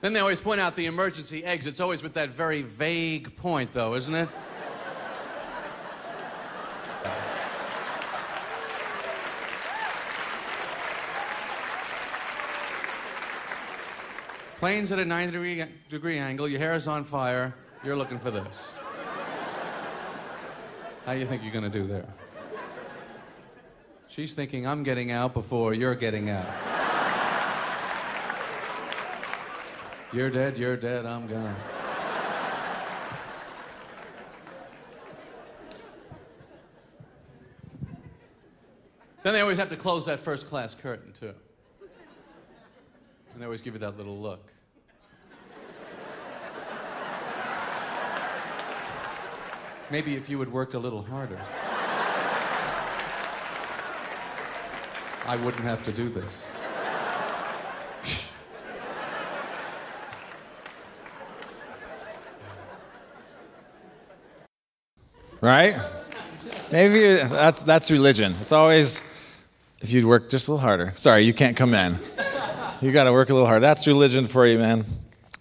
Then 0.03 0.13
they 0.13 0.21
always 0.21 0.43
point 0.43 0.61
out 0.61 0.77
the 0.77 0.85
emergency 0.85 1.43
exits, 1.43 1.81
always 1.81 2.03
with 2.03 2.13
that 2.15 2.29
very 2.29 2.61
vague 2.61 3.35
point, 3.37 3.73
though, 3.73 3.95
isn't 3.95 4.15
it? 4.15 4.29
Plane's 14.59 14.93
at 14.93 14.99
a 14.99 15.05
90 15.07 15.33
degree, 15.33 15.65
degree 15.89 16.19
angle, 16.19 16.47
your 16.47 16.59
hair 16.59 16.75
is 16.75 16.87
on 16.87 17.05
fire, 17.05 17.55
you're 17.83 17.97
looking 17.97 18.19
for 18.19 18.31
this. 18.31 18.75
How 21.07 21.15
do 21.15 21.21
you 21.21 21.27
think 21.27 21.43
you're 21.43 21.53
going 21.53 21.65
to 21.65 21.71
do 21.71 21.85
there? 21.85 22.07
She's 24.13 24.35
thinking, 24.35 24.67
I'm 24.67 24.83
getting 24.83 25.11
out 25.11 25.33
before 25.33 25.73
you're 25.73 25.95
getting 25.95 26.29
out. 26.29 26.47
you're 30.13 30.29
dead, 30.29 30.59
you're 30.59 30.77
dead, 30.77 31.07
I'm 31.07 31.27
gone. 31.27 31.57
Then 39.23 39.33
they 39.33 39.41
always 39.41 39.57
have 39.57 39.71
to 39.71 39.77
close 39.77 40.05
that 40.05 40.21
first 40.21 40.47
class 40.47 40.75
curtain, 40.75 41.15
too. 41.15 41.33
And 43.33 43.41
they 43.41 43.47
always 43.47 43.63
give 43.63 43.73
you 43.73 43.81
that 43.81 43.97
little 43.97 44.21
look. 44.21 44.53
Maybe 49.91 50.17
if 50.17 50.29
you 50.29 50.39
had 50.39 50.53
worked 50.53 50.75
a 50.75 50.79
little 50.79 51.03
harder, 51.03 51.41
I 55.27 55.37
wouldn't 55.37 55.63
have 55.63 55.85
to 55.85 55.93
do 55.93 56.09
this. 56.09 56.25
Right? 65.41 65.77
Maybe 66.71 67.15
that's 67.15 67.63
that's 67.63 67.91
religion. 67.91 68.35
It's 68.41 68.53
always 68.53 69.01
if 69.81 69.93
you'd 69.93 70.05
work 70.05 70.31
just 70.31 70.49
a 70.49 70.53
little 70.53 70.65
harder. 70.65 70.93
Sorry, 70.95 71.23
you 71.23 71.35
can't 71.35 71.57
come 71.57 71.75
in. 71.75 71.97
You 72.81 72.93
got 72.93 73.05
to 73.05 73.13
work 73.13 73.31
a 73.31 73.33
little 73.33 73.47
harder. 73.47 73.61
That's 73.61 73.87
religion 73.87 74.27
for 74.27 74.47
you, 74.47 74.59
man. 74.59 74.85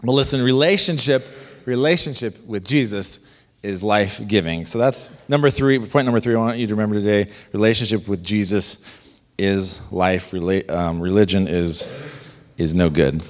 But 0.03 0.11
listen, 0.13 0.43
relationship, 0.43 1.23
relationship 1.65 2.43
with 2.45 2.67
Jesus 2.67 3.27
is 3.63 3.83
life 3.83 4.27
giving. 4.27 4.65
So 4.65 4.79
that's 4.79 5.27
number 5.29 5.49
three. 5.49 5.79
Point 5.79 6.05
number 6.05 6.19
three. 6.19 6.35
I 6.35 6.39
want 6.39 6.57
you 6.57 6.67
to 6.67 6.73
remember 6.73 6.95
today: 6.95 7.31
relationship 7.51 8.07
with 8.07 8.23
Jesus 8.23 9.00
is 9.41 9.91
life. 9.91 10.33
Um, 10.33 11.01
religion 11.01 11.47
is 11.47 12.11
is 12.57 12.75
no 12.75 12.89
good. 12.89 13.23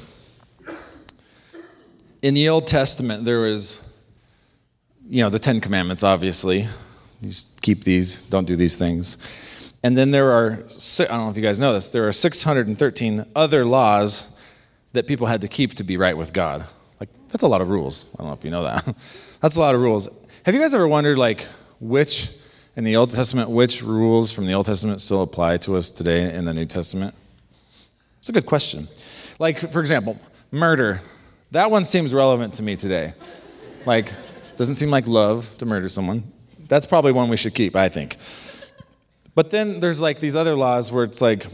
In 2.22 2.34
the 2.34 2.50
Old 2.50 2.68
Testament, 2.68 3.26
there 3.26 3.40
was, 3.40 3.98
you 5.10 5.24
know, 5.24 5.30
the 5.30 5.40
Ten 5.40 5.62
Commandments. 5.62 6.04
Obviously, 6.04 6.60
you 6.60 7.30
just 7.30 7.62
keep 7.62 7.84
these. 7.84 8.24
Don't 8.24 8.46
do 8.46 8.56
these 8.56 8.78
things. 8.78 9.18
And 9.84 9.98
then 9.98 10.12
there 10.12 10.32
are, 10.32 10.64
I 11.00 11.04
don't 11.06 11.26
know 11.26 11.30
if 11.32 11.38
you 11.38 11.42
guys 11.42 11.60
know 11.60 11.74
this, 11.74 11.90
there 11.90 12.08
are 12.08 12.12
613 12.12 13.26
other 13.36 13.66
laws 13.66 14.40
that 14.94 15.08
people 15.08 15.26
had 15.26 15.42
to 15.42 15.48
keep 15.48 15.74
to 15.76 15.84
be 15.84 15.98
right 15.98 16.16
with 16.16 16.34
God. 16.34 16.66
Like, 17.00 17.10
that's 17.30 17.42
a 17.42 17.48
lot 17.48 17.62
of 17.62 17.70
rules. 17.70 18.14
I 18.14 18.18
don't 18.20 18.28
know 18.28 18.34
if 18.34 18.44
you 18.44 18.52
know 18.52 18.64
that. 18.64 18.86
that's 19.42 19.56
a 19.56 19.60
lot 19.60 19.74
of 19.74 19.82
rules. 19.82 20.08
Have 20.46 20.54
you 20.54 20.62
guys 20.62 20.76
ever 20.76 20.88
wondered, 20.88 21.18
like, 21.18 21.48
which, 21.80 22.30
in 22.76 22.84
the 22.84 22.96
Old 22.96 23.12
Testament, 23.12 23.50
which 23.50 23.82
rules 23.84 24.32
from 24.32 24.46
the 24.46 24.54
Old 24.54 24.66
Testament 24.66 25.02
still 25.02 25.22
apply 25.22 25.58
to 25.58 25.76
us 25.76 25.90
today 25.90 26.34
in 26.34 26.46
the 26.46 26.54
New 26.54 26.66
Testament? 26.66 27.14
It's 28.20 28.30
a 28.30 28.34
good 28.34 28.46
question. 28.46 28.88
Like, 29.40 29.60
for 29.60 29.80
example, 29.80 30.20
murder. 30.52 31.02
That 31.52 31.70
one 31.70 31.84
seems 31.84 32.14
relevant 32.14 32.54
to 32.56 32.64
me 32.64 32.76
today. 32.76 33.14
Like, 33.86 34.12
doesn't 34.56 34.76
seem 34.76 34.90
like 34.90 35.08
love 35.08 35.58
to 35.58 35.66
murder 35.66 35.90
someone. 35.90 36.32
That's 36.68 36.86
probably 36.86 37.12
one 37.12 37.30
we 37.30 37.38
should 37.38 37.56
keep, 37.56 37.76
I 37.76 37.90
think. 37.90 38.18
But 39.36 39.52
then 39.52 39.80
there's 39.80 40.02
like 40.02 40.20
these 40.20 40.36
other 40.36 40.56
laws 40.56 40.92
where 40.92 41.04
it's 41.04 41.22
like, 41.22 41.46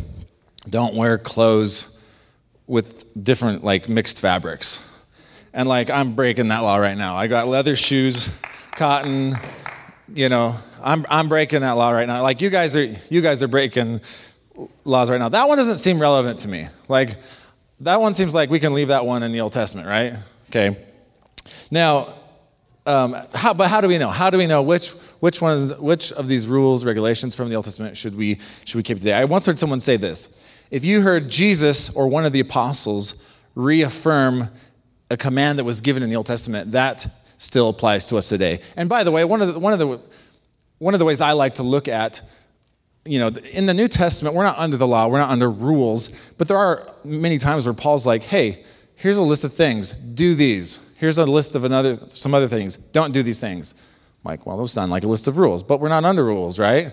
don't 0.69 0.95
wear 0.95 1.17
clothes 1.17 1.93
with 2.67 3.23
different 3.23 3.63
like 3.63 3.88
mixed 3.88 4.19
fabrics. 4.19 4.84
And 5.53 5.67
like 5.67 5.89
I'm 5.89 6.13
breaking 6.13 6.49
that 6.49 6.60
law 6.60 6.75
right 6.77 6.97
now. 6.97 7.15
I 7.15 7.27
got 7.27 7.47
leather 7.47 7.75
shoes, 7.75 8.38
cotton, 8.73 9.36
you 10.13 10.30
know, 10.30 10.56
I'm 10.84 11.06
I'm 11.10 11.30
breaking 11.30 11.62
that 11.62 11.72
law 11.72 11.91
right 11.91 12.08
now. 12.08 12.22
Like 12.22 12.41
you 12.41 12.50
guys 12.50 12.76
are 12.76 12.86
you 13.10 13.22
guys 13.22 13.43
are 13.43 13.48
breaking 13.48 14.02
laws 14.86 15.10
right 15.10 15.20
now. 15.20 15.30
That 15.30 15.48
one 15.48 15.58
doesn't 15.58 15.78
seem 15.78 16.00
relevant 16.00 16.39
to 16.39 16.48
me. 16.48 16.67
Like 16.88 17.17
that 17.82 18.02
one 18.02 18.13
seems 18.13 18.34
like 18.34 18.50
we 18.50 18.60
can 18.60 18.74
leave 18.74 18.88
that 18.88 19.06
one 19.06 19.24
in 19.24 19.32
the 19.32 19.41
Old 19.41 19.54
Testament, 19.54 19.88
right? 19.88 20.15
Okay. 20.50 20.78
Now, 21.70 22.13
um, 22.86 23.15
how, 23.34 23.54
but 23.54 23.70
how 23.70 23.82
do 23.82 23.88
we 23.88 23.98
know? 23.98 24.10
How 24.10 24.30
do 24.30 24.38
we 24.38 24.48
know 24.48 24.62
which 24.62 24.91
which 25.20 25.41
ones, 25.41 25.74
which 25.76 26.12
of 26.13 26.28
these 26.28 26.48
rules, 26.48 26.86
regulations 26.86 27.36
from 27.36 27.50
the 27.50 27.56
Old 27.56 27.65
Testament 27.65 27.98
should 27.98 28.15
we 28.15 28.39
should 28.63 28.78
we 28.78 28.84
keep 28.84 29.00
today? 29.00 29.13
I 29.13 29.26
once 29.26 29.46
heard 29.46 29.60
someone 29.60 29.80
say 29.80 29.98
this: 29.98 30.48
If 30.72 30.86
you 30.86 31.02
heard 31.02 31.30
Jesus 31.30 31.96
or 31.96 32.08
one 32.08 32.26
of 32.26 32.32
the 32.32 32.39
apostles 32.39 33.30
reaffirm 33.56 34.50
a 35.10 35.17
command 35.17 35.60
that 35.60 35.63
was 35.65 35.82
given 35.82 36.02
in 36.02 36.10
the 36.10 36.15
Old 36.15 36.28
Testament, 36.28 36.72
that 36.72 37.08
still 37.38 37.69
applies 37.69 38.06
to 38.08 38.17
us 38.17 38.30
today. 38.30 38.60
And 38.76 38.89
by 38.89 39.04
the 39.04 39.12
way, 39.12 39.23
one 39.23 39.41
of 39.41 39.54
the, 39.54 39.60
one 39.60 39.73
of 39.73 39.80
the 39.80 40.00
one 40.80 40.93
of 40.93 41.00
the 41.00 41.06
ways 41.06 41.21
I 41.21 41.32
like 41.32 41.56
to 41.56 41.63
look 41.63 41.88
at 41.88 42.21
you 43.06 43.19
know, 43.19 43.28
in 43.54 43.65
the 43.65 43.73
New 43.73 43.88
Testament, 43.88 44.36
we're 44.36 44.43
not 44.43 44.58
under 44.58 44.76
the 44.76 44.86
law, 44.86 45.08
we're 45.08 45.19
not 45.19 45.30
under 45.30 45.50
rules, 45.50 46.10
but 46.38 46.50
there 46.50 46.58
are 46.58 46.93
many 47.06 47.38
times 47.38 47.65
where 47.65 47.73
Paul's 47.73 48.06
like, 48.06 48.21
hey, 48.21 48.65
here's 48.95 49.17
a 49.17 49.23
list 49.23 49.45
of 49.45 49.54
things, 49.54 49.91
do 49.91 50.36
these. 50.36 50.93
Here's 50.97 51.17
a 51.17 51.26
list 51.26 51.56
of 51.56 51.63
another, 51.63 51.97
some 52.08 52.34
other 52.34 52.50
things, 52.50 52.76
don't 52.76 53.13
do 53.13 53.23
these 53.23 53.39
things 53.39 53.76
like, 54.23 54.45
well, 54.45 54.58
those 54.58 54.73
sound 54.73 54.91
like 54.91 55.04
a 55.04 55.08
list 55.08 55.28
of 55.28 55.38
rules, 55.38 55.63
but 55.63 55.80
we're 55.80 55.89
not 55.89 56.06
under 56.06 56.23
rules, 56.26 56.60
right? 56.60 56.91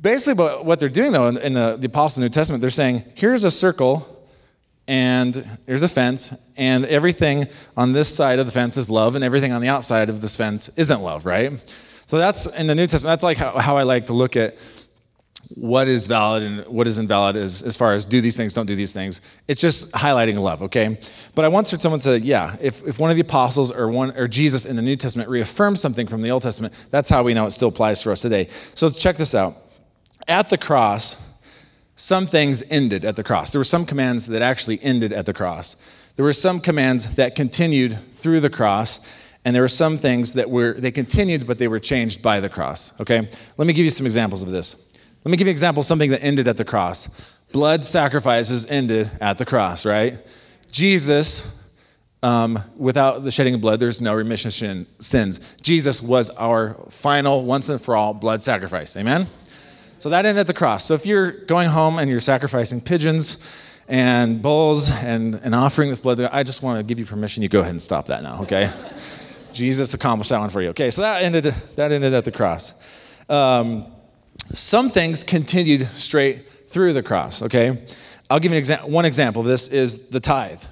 Basically, 0.00 0.46
what 0.46 0.78
they're 0.78 0.88
doing, 0.88 1.12
though, 1.12 1.28
in 1.28 1.52
the, 1.52 1.76
the 1.76 1.86
Apostle 1.86 2.22
New 2.22 2.28
Testament, 2.28 2.60
they're 2.60 2.70
saying, 2.70 3.02
here's 3.16 3.42
a 3.42 3.50
circle, 3.50 4.15
and 4.88 5.34
there's 5.66 5.82
a 5.82 5.88
fence, 5.88 6.34
and 6.56 6.84
everything 6.86 7.48
on 7.76 7.92
this 7.92 8.14
side 8.14 8.38
of 8.38 8.46
the 8.46 8.52
fence 8.52 8.76
is 8.76 8.88
love, 8.88 9.14
and 9.14 9.24
everything 9.24 9.52
on 9.52 9.60
the 9.60 9.68
outside 9.68 10.08
of 10.08 10.20
this 10.20 10.36
fence 10.36 10.68
isn't 10.76 11.02
love, 11.02 11.26
right? 11.26 11.52
So 12.06 12.18
that's 12.18 12.46
in 12.56 12.66
the 12.66 12.74
New 12.74 12.86
Testament, 12.86 13.12
that's 13.12 13.24
like 13.24 13.36
how, 13.36 13.58
how 13.58 13.76
I 13.76 13.82
like 13.82 14.06
to 14.06 14.12
look 14.12 14.36
at 14.36 14.56
what 15.54 15.86
is 15.88 16.06
valid 16.06 16.42
and 16.42 16.66
what 16.66 16.86
is 16.86 16.98
invalid 16.98 17.36
as, 17.36 17.62
as 17.62 17.76
far 17.76 17.94
as 17.94 18.04
do 18.04 18.20
these 18.20 18.36
things, 18.36 18.54
don't 18.54 18.66
do 18.66 18.74
these 18.74 18.92
things. 18.92 19.20
It's 19.46 19.60
just 19.60 19.92
highlighting 19.92 20.38
love, 20.38 20.62
okay? 20.62 20.98
But 21.34 21.44
I 21.44 21.48
once 21.48 21.70
heard 21.70 21.80
someone 21.80 22.00
say, 22.00 22.18
yeah, 22.18 22.56
if, 22.60 22.82
if 22.86 22.98
one 22.98 23.10
of 23.10 23.16
the 23.16 23.22
apostles 23.22 23.70
or 23.70 23.88
one 23.88 24.16
or 24.16 24.28
Jesus 24.28 24.66
in 24.66 24.76
the 24.76 24.82
New 24.82 24.96
Testament 24.96 25.28
reaffirms 25.28 25.80
something 25.80 26.06
from 26.06 26.22
the 26.22 26.30
Old 26.30 26.42
Testament, 26.42 26.74
that's 26.90 27.08
how 27.08 27.22
we 27.22 27.34
know 27.34 27.46
it 27.46 27.52
still 27.52 27.68
applies 27.68 28.02
for 28.02 28.12
us 28.12 28.22
today. 28.22 28.48
So 28.74 28.86
let's 28.86 28.98
check 28.98 29.16
this 29.16 29.34
out. 29.34 29.54
At 30.28 30.48
the 30.48 30.58
cross, 30.58 31.35
some 31.96 32.26
things 32.26 32.62
ended 32.70 33.04
at 33.04 33.16
the 33.16 33.24
cross. 33.24 33.52
There 33.52 33.60
were 33.60 33.64
some 33.64 33.86
commands 33.86 34.26
that 34.28 34.42
actually 34.42 34.80
ended 34.82 35.12
at 35.12 35.26
the 35.26 35.32
cross. 35.32 35.76
There 36.14 36.24
were 36.24 36.32
some 36.32 36.60
commands 36.60 37.16
that 37.16 37.34
continued 37.34 37.98
through 38.12 38.40
the 38.40 38.50
cross, 38.50 39.06
and 39.46 39.54
there 39.54 39.62
were 39.62 39.68
some 39.68 39.96
things 39.96 40.34
that 40.34 40.50
were 40.50 40.74
they 40.74 40.90
continued 40.90 41.46
but 41.46 41.58
they 41.58 41.68
were 41.68 41.78
changed 41.78 42.20
by 42.20 42.40
the 42.40 42.48
cross 42.50 43.00
okay? 43.00 43.26
Let 43.56 43.66
me 43.66 43.72
give 43.72 43.84
you 43.84 43.90
some 43.90 44.04
examples 44.04 44.42
of 44.42 44.50
this. 44.50 44.98
Let 45.24 45.30
me 45.30 45.38
give 45.38 45.46
you 45.46 45.50
an 45.50 45.54
example 45.54 45.80
of 45.80 45.86
something 45.86 46.10
that 46.10 46.22
ended 46.22 46.48
at 46.48 46.56
the 46.56 46.64
cross. 46.64 47.32
Blood 47.52 47.84
sacrifices 47.84 48.66
ended 48.70 49.10
at 49.20 49.38
the 49.38 49.46
cross 49.46 49.86
right? 49.86 50.18
Jesus 50.70 51.62
um, 52.22 52.58
without 52.76 53.22
the 53.22 53.30
shedding 53.30 53.54
of 53.54 53.60
blood 53.60 53.78
there's 53.78 54.00
no 54.00 54.14
remission 54.14 54.80
of 54.80 55.04
sins. 55.04 55.56
Jesus 55.62 56.02
was 56.02 56.28
our 56.30 56.74
final 56.90 57.44
once 57.44 57.68
and 57.68 57.80
for 57.80 57.94
all 57.94 58.12
blood 58.12 58.42
sacrifice 58.42 58.96
amen 58.96 59.28
so 59.98 60.10
that 60.10 60.24
ended 60.24 60.40
at 60.40 60.46
the 60.46 60.54
cross 60.54 60.84
so 60.84 60.94
if 60.94 61.06
you're 61.06 61.32
going 61.32 61.68
home 61.68 61.98
and 61.98 62.10
you're 62.10 62.20
sacrificing 62.20 62.80
pigeons 62.80 63.62
and 63.88 64.42
bulls 64.42 64.90
and, 64.90 65.36
and 65.44 65.54
offering 65.54 65.88
this 65.90 66.00
blood 66.00 66.20
i 66.20 66.42
just 66.42 66.62
want 66.62 66.78
to 66.78 66.82
give 66.82 66.98
you 66.98 67.06
permission 67.06 67.42
you 67.42 67.48
go 67.48 67.60
ahead 67.60 67.70
and 67.70 67.82
stop 67.82 68.06
that 68.06 68.22
now 68.22 68.42
okay 68.42 68.70
Jesus 69.56 69.94
accomplished 69.94 70.30
that 70.30 70.38
one 70.38 70.50
for 70.50 70.60
you. 70.62 70.68
Okay, 70.68 70.90
so 70.90 71.02
that 71.02 71.22
ended, 71.22 71.44
that 71.44 71.90
ended 71.90 72.14
at 72.14 72.24
the 72.24 72.30
cross. 72.30 72.80
Um, 73.28 73.86
some 74.36 74.90
things 74.90 75.24
continued 75.24 75.88
straight 75.88 76.48
through 76.68 76.92
the 76.92 77.02
cross, 77.02 77.42
okay? 77.42 77.84
I'll 78.28 78.38
give 78.38 78.52
you 78.52 78.58
an 78.58 78.64
exa- 78.64 78.88
one 78.88 79.04
example 79.04 79.42
this 79.42 79.68
is 79.68 80.08
the 80.08 80.20
tithe, 80.20 80.62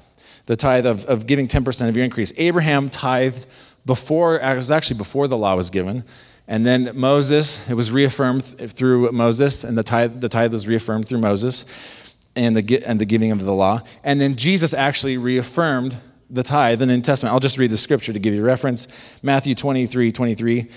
the 0.47 0.57
tithe 0.57 0.87
of, 0.87 1.05
of 1.07 1.27
giving 1.27 1.49
10% 1.49 1.89
of 1.89 1.97
your 1.97 2.05
increase. 2.05 2.33
Abraham 2.39 2.91
tithed 2.91 3.47
before, 3.87 4.39
it 4.39 4.55
was 4.55 4.71
actually 4.71 4.99
before 4.99 5.29
the 5.29 5.39
law 5.39 5.57
was 5.57 5.71
given. 5.71 6.05
And 6.47 6.67
then 6.67 6.91
Moses, 6.95 7.71
it 7.71 7.75
was 7.75 7.91
reaffirmed 7.91 8.45
through 8.45 9.11
Moses, 9.13 9.65
and 9.65 9.79
the 9.79 9.83
tithe, 9.83 10.21
the 10.21 10.29
tithe 10.29 10.53
was 10.53 10.67
reaffirmed 10.67 11.09
through 11.09 11.21
Moses 11.21 12.15
and 12.37 12.57
the, 12.57 12.85
and 12.85 13.01
the 13.01 13.07
giving 13.07 13.31
of 13.31 13.43
the 13.43 13.55
law. 13.55 13.81
And 14.03 14.21
then 14.21 14.37
Jesus 14.37 14.75
actually 14.75 15.17
reaffirmed 15.17 15.97
the 16.29 16.43
tithe 16.43 16.83
in 16.83 16.89
the 16.89 16.97
New 16.97 17.03
Testament. 17.03 17.33
I'll 17.33 17.41
just 17.41 17.59
read 17.59 17.71
the 17.71 17.77
scripture 17.77 18.13
to 18.13 18.19
give 18.19 18.35
you 18.35 18.45
reference. 18.45 18.89
Matthew 19.23 19.55
23 19.55 20.13
23. 20.13 20.71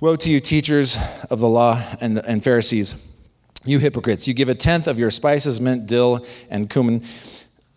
Woe 0.00 0.16
to 0.16 0.30
you, 0.30 0.38
teachers 0.38 0.96
of 1.28 1.40
the 1.40 1.48
law 1.48 1.82
and, 2.00 2.18
and 2.18 2.42
Pharisees, 2.42 3.16
you 3.64 3.80
hypocrites! 3.80 4.28
You 4.28 4.34
give 4.34 4.48
a 4.48 4.54
tenth 4.54 4.86
of 4.86 4.96
your 4.96 5.10
spices, 5.10 5.60
mint, 5.60 5.86
dill, 5.86 6.24
and 6.48 6.70
cumin, 6.70 7.02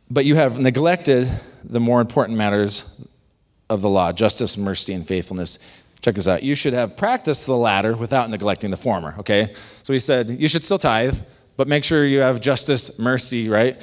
but 0.10 0.25
you 0.25 0.36
have 0.36 0.60
neglected 0.60 1.27
the 1.63 1.79
more 1.79 1.99
important 1.99 2.38
matters 2.38 3.07
of 3.69 3.81
the 3.81 3.89
law 3.89 4.12
justice, 4.12 4.57
mercy, 4.57 4.93
and 4.93 5.07
faithfulness. 5.07 5.57
Check 6.02 6.16
this 6.16 6.28
out. 6.28 6.44
You 6.44 6.56
should 6.56 6.74
have 6.74 6.98
practiced 6.98 7.46
the 7.46 7.58
latter 7.58 7.96
without 7.96 8.30
neglecting 8.30 8.72
the 8.72 8.78
former, 8.78 9.16
okay? 9.20 9.54
So 9.84 9.94
he 9.94 10.00
said, 10.00 10.30
you 10.30 10.48
should 10.48 10.64
still 10.64 10.80
tithe, 10.80 11.18
but 11.58 11.68
make 11.68 11.84
sure 11.84 12.06
you 12.06 12.20
have 12.20 12.42
justice, 12.42 12.98
mercy, 12.98 13.50
right? 13.50 13.82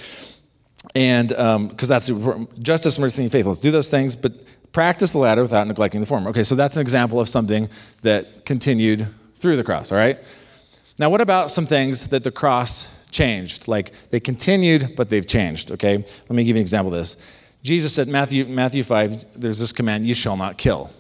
and 0.95 1.29
because 1.29 1.57
um, 1.57 1.69
that's 1.77 2.09
important. 2.09 2.63
Justice, 2.63 2.99
mercy, 2.99 3.23
and 3.23 3.33
faithfulness. 3.33 3.61
Do 3.61 3.71
those 3.71 3.91
things, 3.91 4.15
but 4.15 4.33
practice 4.73 5.13
the 5.13 5.19
latter 5.19 5.43
without 5.43 5.67
neglecting 5.67 6.01
the 6.01 6.07
former. 6.07 6.31
Okay, 6.31 6.43
so 6.43 6.55
that's 6.55 6.77
an 6.77 6.83
example 6.83 7.21
of 7.21 7.29
something 7.29 7.69
that 8.03 8.45
continued 8.45 9.07
through 9.37 9.57
the 9.57 9.65
cross, 9.65 9.93
all 9.93 9.99
right? 9.99 10.19
Now, 10.99 11.11
what 11.11 11.21
about 11.21 11.51
some 11.51 11.67
things 11.67 12.11
that 12.11 12.25
the 12.25 12.31
cross 12.31 12.97
changed? 13.11 13.69
Like 13.69 13.93
they 14.11 14.21
continued, 14.21 14.95
but 14.97 15.11
they've 15.11 15.27
changed, 15.27 15.73
okay? 15.73 15.99
Let 15.99 16.31
me 16.31 16.45
give 16.45 16.57
you 16.57 16.61
an 16.61 16.63
example 16.63 16.93
of 16.93 16.99
this. 16.99 17.35
Jesus 17.63 17.93
said, 17.93 18.09
Matthew, 18.09 18.45
Matthew 18.47 18.83
5, 18.83 19.41
there's 19.41 19.59
this 19.59 19.73
command, 19.73 20.07
you 20.07 20.15
shall 20.15 20.37
not 20.37 20.59
kill. 20.59 20.91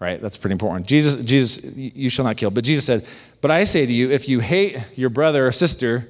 Right? 0.00 0.20
That's 0.20 0.38
pretty 0.38 0.52
important. 0.52 0.86
Jesus, 0.86 1.22
Jesus, 1.24 1.76
you 1.76 2.08
shall 2.08 2.24
not 2.24 2.38
kill. 2.38 2.50
But 2.50 2.64
Jesus 2.64 2.86
said, 2.86 3.06
But 3.42 3.50
I 3.50 3.64
say 3.64 3.84
to 3.84 3.92
you, 3.92 4.10
if 4.10 4.28
you 4.28 4.40
hate 4.40 4.78
your 4.96 5.10
brother 5.10 5.46
or 5.46 5.52
sister, 5.52 6.08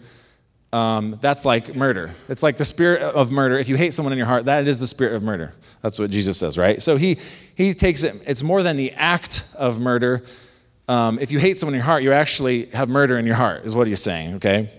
um, 0.72 1.18
that's 1.20 1.44
like 1.44 1.74
murder. 1.74 2.12
It's 2.28 2.42
like 2.44 2.56
the 2.56 2.64
spirit 2.64 3.02
of 3.02 3.32
murder. 3.32 3.58
If 3.58 3.68
you 3.68 3.76
hate 3.76 3.92
someone 3.92 4.12
in 4.12 4.18
your 4.18 4.28
heart, 4.28 4.44
that 4.44 4.68
is 4.68 4.78
the 4.78 4.86
spirit 4.86 5.14
of 5.14 5.22
murder. 5.24 5.52
That's 5.82 5.98
what 5.98 6.10
Jesus 6.10 6.38
says, 6.38 6.56
right? 6.56 6.80
So 6.80 6.96
he, 6.96 7.18
he 7.56 7.74
takes 7.74 8.04
it, 8.04 8.22
it's 8.28 8.44
more 8.44 8.62
than 8.62 8.76
the 8.76 8.92
act 8.92 9.52
of 9.58 9.80
murder. 9.80 10.22
Um, 10.88 11.18
if 11.18 11.32
you 11.32 11.40
hate 11.40 11.58
someone 11.58 11.74
in 11.74 11.78
your 11.78 11.86
heart, 11.86 12.04
you 12.04 12.12
actually 12.12 12.66
have 12.66 12.88
murder 12.88 13.18
in 13.18 13.26
your 13.26 13.34
heart, 13.34 13.64
is 13.64 13.74
what 13.74 13.88
he's 13.88 14.02
saying, 14.02 14.36
okay? 14.36 14.70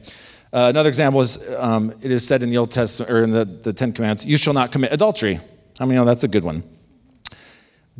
Uh, 0.54 0.67
another 0.69 0.89
example 0.89 1.19
is 1.21 1.50
um, 1.56 1.93
it 2.02 2.12
is 2.12 2.26
said 2.26 2.41
in 2.41 2.50
the 2.50 2.58
Old 2.58 2.71
Testament, 2.71 3.12
or 3.12 3.24
in 3.24 3.32
the, 3.32 3.45
the 3.45 3.74
Ten 3.74 3.91
Commandments, 3.91 4.26
you 4.26 4.38
shall 4.38 4.54
not 4.54 4.71
commit 4.71 4.93
adultery. 4.93 5.39
How 5.80 5.86
many 5.86 5.97
know 5.97 6.06
that's 6.06 6.24
a 6.24 6.28
good 6.28 6.43
one? 6.43 6.63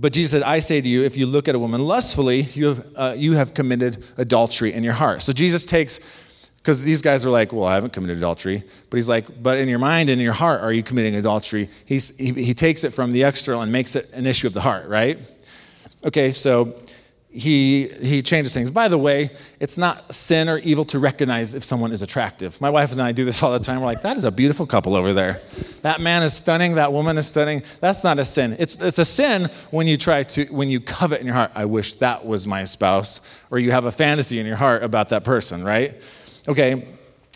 But 0.01 0.13
Jesus 0.13 0.31
said, 0.31 0.41
I 0.41 0.57
say 0.59 0.81
to 0.81 0.87
you, 0.87 1.03
if 1.03 1.15
you 1.15 1.27
look 1.27 1.47
at 1.47 1.53
a 1.53 1.59
woman 1.59 1.85
lustfully, 1.85 2.41
you 2.53 2.65
have, 2.69 2.87
uh, 2.95 3.13
you 3.15 3.33
have 3.33 3.53
committed 3.53 4.03
adultery 4.17 4.73
in 4.73 4.83
your 4.83 4.93
heart. 4.93 5.21
So 5.21 5.31
Jesus 5.31 5.63
takes 5.63 6.19
because 6.57 6.83
these 6.83 7.01
guys 7.01 7.25
are 7.25 7.29
like, 7.29 7.53
well, 7.53 7.65
I 7.65 7.75
haven't 7.75 7.93
committed 7.93 8.17
adultery. 8.17 8.63
But 8.89 8.97
he's 8.97 9.09
like, 9.09 9.25
but 9.41 9.57
in 9.57 9.69
your 9.69 9.79
mind 9.79 10.09
and 10.09 10.19
in 10.19 10.23
your 10.23 10.33
heart, 10.33 10.61
are 10.61 10.71
you 10.71 10.83
committing 10.83 11.15
adultery? 11.15 11.69
He's, 11.85 12.17
he, 12.17 12.33
he 12.33 12.53
takes 12.53 12.83
it 12.83 12.91
from 12.91 13.11
the 13.11 13.23
external 13.23 13.61
and 13.61 13.71
makes 13.71 13.95
it 13.95 14.11
an 14.13 14.27
issue 14.27 14.47
of 14.47 14.53
the 14.53 14.61
heart, 14.61 14.87
right? 14.87 15.19
Okay, 16.03 16.31
so 16.31 16.73
he, 17.33 17.87
he 17.87 18.21
changes 18.21 18.53
things. 18.53 18.71
By 18.71 18.89
the 18.89 18.97
way, 18.97 19.29
it's 19.61 19.77
not 19.77 20.13
sin 20.13 20.49
or 20.49 20.57
evil 20.59 20.83
to 20.85 20.99
recognize 20.99 21.55
if 21.55 21.63
someone 21.63 21.93
is 21.93 22.01
attractive. 22.01 22.59
My 22.59 22.69
wife 22.69 22.91
and 22.91 23.01
I 23.01 23.13
do 23.13 23.23
this 23.23 23.41
all 23.41 23.53
the 23.53 23.63
time. 23.63 23.79
We're 23.79 23.85
like, 23.85 24.01
that 24.01 24.17
is 24.17 24.25
a 24.25 24.31
beautiful 24.31 24.65
couple 24.65 24.95
over 24.95 25.13
there. 25.13 25.39
That 25.81 26.01
man 26.01 26.23
is 26.23 26.33
stunning. 26.33 26.75
That 26.75 26.91
woman 26.91 27.17
is 27.17 27.27
stunning. 27.29 27.63
That's 27.79 28.03
not 28.03 28.19
a 28.19 28.25
sin. 28.25 28.57
It's, 28.59 28.75
it's 28.81 28.99
a 28.99 29.05
sin 29.05 29.49
when 29.71 29.87
you 29.87 29.95
try 29.95 30.23
to, 30.23 30.45
when 30.47 30.69
you 30.69 30.81
covet 30.81 31.21
in 31.21 31.25
your 31.25 31.35
heart, 31.35 31.51
I 31.55 31.65
wish 31.65 31.93
that 31.95 32.25
was 32.25 32.47
my 32.47 32.65
spouse, 32.65 33.41
or 33.49 33.59
you 33.59 33.71
have 33.71 33.85
a 33.85 33.91
fantasy 33.91 34.39
in 34.39 34.45
your 34.45 34.57
heart 34.57 34.83
about 34.83 35.09
that 35.09 35.23
person, 35.23 35.63
right? 35.63 35.95
Okay, 36.49 36.85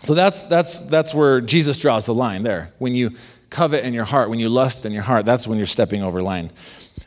so 0.03 0.13
that's, 0.13 0.43
that's, 0.43 0.87
that's 0.89 1.13
where 1.13 1.39
Jesus 1.39 1.79
draws 1.79 2.05
the 2.05 2.13
line 2.13 2.43
there. 2.43 2.73
When 2.79 2.95
you 2.95 3.11
covet 3.49 3.85
in 3.85 3.93
your 3.93 4.03
heart, 4.03 4.29
when 4.29 4.39
you 4.39 4.49
lust 4.49 4.85
in 4.85 4.91
your 4.91 5.03
heart, 5.03 5.25
that's 5.25 5.47
when 5.47 5.57
you're 5.57 5.65
stepping 5.65 6.03
over 6.03 6.21
line. 6.21 6.51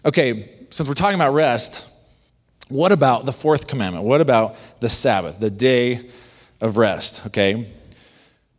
Okay, 0.06 0.48
since 0.70 0.88
we're 0.88 0.94
talking 0.94 1.16
about 1.16 1.34
rest, 1.34 1.94
what 2.68 2.92
about 2.92 3.24
the 3.26 3.32
fourth 3.32 3.66
commandment? 3.66 4.04
What 4.04 4.20
about 4.20 4.56
the 4.80 4.88
Sabbath, 4.88 5.40
the 5.40 5.50
day 5.50 6.08
of 6.60 6.76
rest? 6.76 7.26
Okay, 7.28 7.66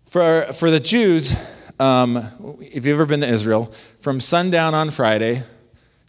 for, 0.06 0.44
for 0.54 0.72
the 0.72 0.80
Jews, 0.80 1.34
um, 1.80 2.18
if 2.60 2.86
you've 2.86 2.88
ever 2.88 3.06
been 3.06 3.22
to 3.22 3.28
Israel, 3.28 3.72
from 4.00 4.20
sundown 4.20 4.74
on 4.74 4.90
Friday 4.90 5.44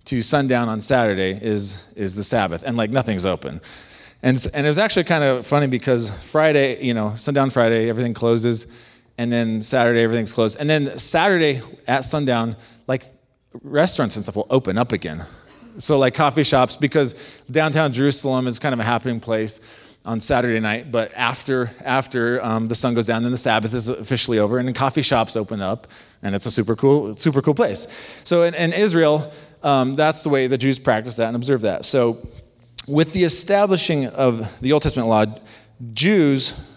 to 0.07 0.23
sundown 0.23 0.69
on 0.69 0.81
Saturday 0.81 1.39
is, 1.41 1.93
is 1.95 2.17
the 2.17 2.25
Sabbath, 2.25 2.63
and 2.65 2.77
like 2.77 2.91
nothing's 2.91 3.27
open. 3.27 3.61
And, 4.23 4.45
and 4.55 4.67
it 4.67 4.69
was 4.69 4.79
actually 4.79 5.05
kind 5.05 5.25
of 5.25 5.47
funny 5.47 5.67
because 5.67 6.11
Friday, 6.31 6.83
you 6.85 6.95
know, 6.95 7.15
sundown 7.15 7.51
Friday, 7.51 7.89
everything 7.89 8.15
closes. 8.15 8.67
And 9.17 9.33
then 9.33 9.61
Saturday, 9.61 10.03
everything's 10.03 10.33
closed. 10.33 10.59
And 10.61 10.69
then 10.69 10.99
Saturday 10.99 11.61
at 11.87 12.05
sundown, 12.05 12.57
like 12.87 13.05
restaurants 13.63 14.17
and 14.17 14.23
stuff 14.23 14.37
will 14.37 14.47
open 14.51 14.79
up 14.79 14.93
again. 14.93 15.25
So, 15.79 15.99
like 15.99 16.15
coffee 16.15 16.45
shops, 16.45 16.77
because 16.77 17.15
downtown 17.51 17.93
Jerusalem 17.93 18.47
is 18.47 18.59
kind 18.59 18.73
of 18.73 18.81
a 18.81 18.85
happening 18.85 19.21
place 19.21 19.61
on 20.05 20.21
Saturday 20.21 20.61
night, 20.61 20.91
but 20.91 21.13
after 21.15 21.71
after 21.85 22.43
um, 22.45 22.69
the 22.69 22.75
sun 22.75 22.95
goes 22.95 23.07
down, 23.07 23.23
then 23.23 23.33
the 23.33 23.39
Sabbath 23.39 23.75
is 23.75 23.89
officially 23.89 24.39
over, 24.39 24.59
and 24.59 24.67
then 24.67 24.75
coffee 24.75 25.03
shops 25.03 25.37
open 25.37 25.61
up, 25.61 25.87
and 26.23 26.35
it's 26.35 26.47
a 26.47 26.51
super 26.51 26.75
cool 26.75 27.15
super 27.15 27.43
cool 27.43 27.55
place. 27.55 27.87
So 28.25 28.45
in, 28.45 28.55
in 28.55 28.73
Israel, 28.73 29.33
um, 29.63 29.97
that's 29.97 30.23
the 30.23 30.29
way 30.29 30.47
the 30.47 30.59
Jews 30.59 30.79
practice 30.79 31.17
that 31.17 31.27
and 31.27 31.37
observe 31.37 31.63
that. 31.63 31.85
So 31.85 32.19
with 32.89 33.13
the 33.13 33.25
establishing 33.25 34.07
of 34.07 34.61
the 34.61 34.73
Old 34.73 34.83
Testament 34.83 35.09
law, 35.09 35.27
Jews, 35.93 36.70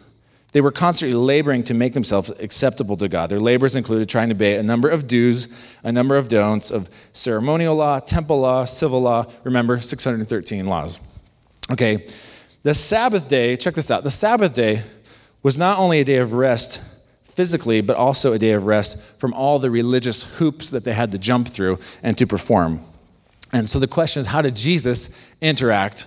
they 0.54 0.62
were 0.62 0.72
constantly 0.72 1.16
laboring 1.16 1.64
to 1.64 1.74
make 1.74 1.94
themselves 1.94 2.30
acceptable 2.40 2.96
to 2.98 3.10
God. 3.10 3.30
Their 3.30 3.40
labors 3.40 3.76
included 3.76 4.08
trying 4.08 4.30
to 4.30 4.36
obey 4.36 4.56
a 4.56 4.64
number 4.64 4.90
of 4.90 5.08
do's, 5.08 5.78
a 5.84 5.92
number 5.92 6.16
of 6.16 6.28
don'ts 6.28 6.72
of 6.72 6.90
ceremonial 7.12 7.76
law, 7.76 8.00
temple 8.00 8.40
law, 8.40 8.64
civil 8.64 9.02
law. 9.02 9.26
Remember, 9.44 9.80
613 9.80 10.66
laws. 10.68 11.00
Okay, 11.72 12.06
the 12.62 12.74
Sabbath 12.74 13.28
day, 13.28 13.58
check 13.58 13.74
this 13.74 13.92
out. 13.92 14.04
The 14.04 14.12
Sabbath 14.12 14.54
day 14.54 14.84
was 15.42 15.58
not 15.58 15.80
only 15.80 16.00
a 16.00 16.04
day 16.06 16.18
of 16.18 16.34
rest 16.34 16.90
physically, 17.24 17.82
but 17.82 17.98
also 17.98 18.34
a 18.34 18.40
day 18.40 18.52
of 18.52 18.66
rest 18.66 19.02
from 19.20 19.34
all 19.34 19.58
the 19.60 19.72
religious 19.72 20.38
hoops 20.38 20.70
that 20.70 20.86
they 20.86 20.94
had 20.94 21.12
to 21.12 21.18
jump 21.18 21.48
through 21.48 21.80
and 22.04 22.18
to 22.18 22.28
perform. 22.28 22.80
And 23.52 23.68
so 23.68 23.80
the 23.80 23.88
question 23.88 24.22
is, 24.22 24.28
how 24.28 24.42
did 24.42 24.56
Jesus 24.56 25.32
interact 25.42 26.06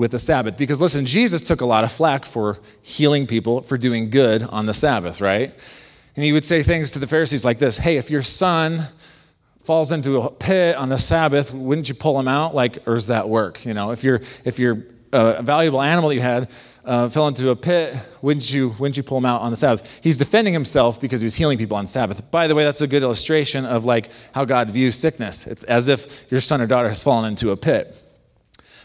with 0.00 0.12
the 0.12 0.18
Sabbath? 0.18 0.56
Because 0.56 0.80
listen, 0.80 1.04
Jesus 1.04 1.42
took 1.42 1.60
a 1.60 1.66
lot 1.66 1.84
of 1.84 1.92
flack 1.92 2.24
for 2.24 2.58
healing 2.80 3.26
people, 3.26 3.60
for 3.60 3.76
doing 3.76 4.08
good 4.08 4.42
on 4.42 4.64
the 4.64 4.72
Sabbath, 4.72 5.20
right? 5.20 5.54
And 6.16 6.24
he 6.24 6.32
would 6.32 6.44
say 6.44 6.62
things 6.62 6.90
to 6.92 6.98
the 6.98 7.06
Pharisees 7.06 7.44
like 7.44 7.58
this 7.58 7.76
Hey, 7.76 7.98
if 7.98 8.08
your 8.08 8.22
son 8.22 8.80
falls 9.62 9.92
into 9.92 10.22
a 10.22 10.30
pit 10.30 10.74
on 10.76 10.88
the 10.88 10.96
Sabbath, 10.96 11.52
wouldn't 11.52 11.90
you 11.90 11.94
pull 11.94 12.18
him 12.18 12.28
out? 12.28 12.54
Like, 12.54 12.78
or 12.88 12.94
does 12.94 13.08
that 13.08 13.28
work? 13.28 13.66
You 13.66 13.74
know, 13.74 13.90
if 13.90 14.02
you're 14.02 14.22
if 14.46 14.58
you're 14.58 14.82
a 15.12 15.42
valuable 15.42 15.82
animal 15.82 16.08
that 16.08 16.14
you 16.14 16.22
had 16.22 16.50
uh, 16.82 17.10
fell 17.10 17.28
into 17.28 17.50
a 17.50 17.56
pit, 17.56 17.94
wouldn't 18.22 18.50
you, 18.50 18.74
wouldn't 18.78 18.96
you 18.96 19.02
pull 19.02 19.18
him 19.18 19.26
out 19.26 19.42
on 19.42 19.50
the 19.50 19.56
Sabbath? 19.56 20.00
He's 20.02 20.16
defending 20.16 20.54
himself 20.54 20.98
because 20.98 21.20
he 21.20 21.26
was 21.26 21.34
healing 21.34 21.58
people 21.58 21.76
on 21.76 21.86
Sabbath. 21.86 22.30
By 22.30 22.46
the 22.46 22.54
way, 22.54 22.64
that's 22.64 22.80
a 22.80 22.86
good 22.86 23.02
illustration 23.02 23.66
of 23.66 23.84
like 23.84 24.08
how 24.32 24.46
God 24.46 24.70
views 24.70 24.94
sickness. 24.94 25.46
It's 25.46 25.64
as 25.64 25.88
if 25.88 26.30
your 26.30 26.40
son 26.40 26.62
or 26.62 26.66
daughter 26.66 26.88
has 26.88 27.04
fallen 27.04 27.26
into 27.26 27.50
a 27.50 27.56
pit. 27.56 27.94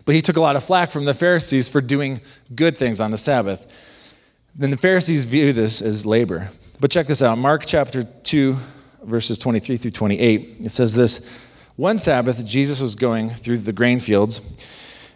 But 0.05 0.15
he 0.15 0.21
took 0.21 0.37
a 0.37 0.41
lot 0.41 0.55
of 0.55 0.63
flack 0.63 0.91
from 0.91 1.05
the 1.05 1.13
Pharisees 1.13 1.67
for 1.67 1.81
doing 1.81 2.21
good 2.53 2.77
things 2.77 2.99
on 2.99 3.11
the 3.11 3.17
Sabbath. 3.17 3.71
Then 4.55 4.69
the 4.69 4.77
Pharisees 4.77 5.25
view 5.25 5.51
this 5.51 5.81
as 5.81 6.05
labor. 6.05 6.49
But 6.79 6.91
check 6.91 7.07
this 7.07 7.21
out 7.21 7.37
Mark 7.37 7.65
chapter 7.65 8.03
2, 8.03 8.55
verses 9.03 9.39
23 9.39 9.77
through 9.77 9.91
28. 9.91 10.57
It 10.61 10.69
says 10.69 10.93
this 10.93 11.43
One 11.75 11.97
Sabbath, 11.97 12.45
Jesus 12.45 12.81
was 12.81 12.95
going 12.95 13.29
through 13.29 13.57
the 13.57 13.73
grain 13.73 13.99
fields, 13.99 14.63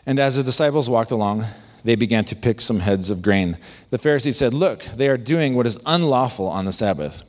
and 0.06 0.19
as 0.19 0.36
his 0.36 0.43
disciples 0.43 0.89
walked 0.89 1.12
along, 1.12 1.45
they 1.84 1.95
began 1.95 2.25
to 2.25 2.36
pick 2.36 2.60
some 2.60 2.80
heads 2.80 3.10
of 3.10 3.21
grain. 3.21 3.58
The 3.89 3.97
Pharisees 3.97 4.38
said, 4.38 4.54
Look, 4.54 4.84
they 4.84 5.08
are 5.08 5.17
doing 5.17 5.56
what 5.56 5.67
is 5.67 5.80
unlawful 5.86 6.47
on 6.47 6.65
the 6.65 6.71
Sabbath. 6.71 7.23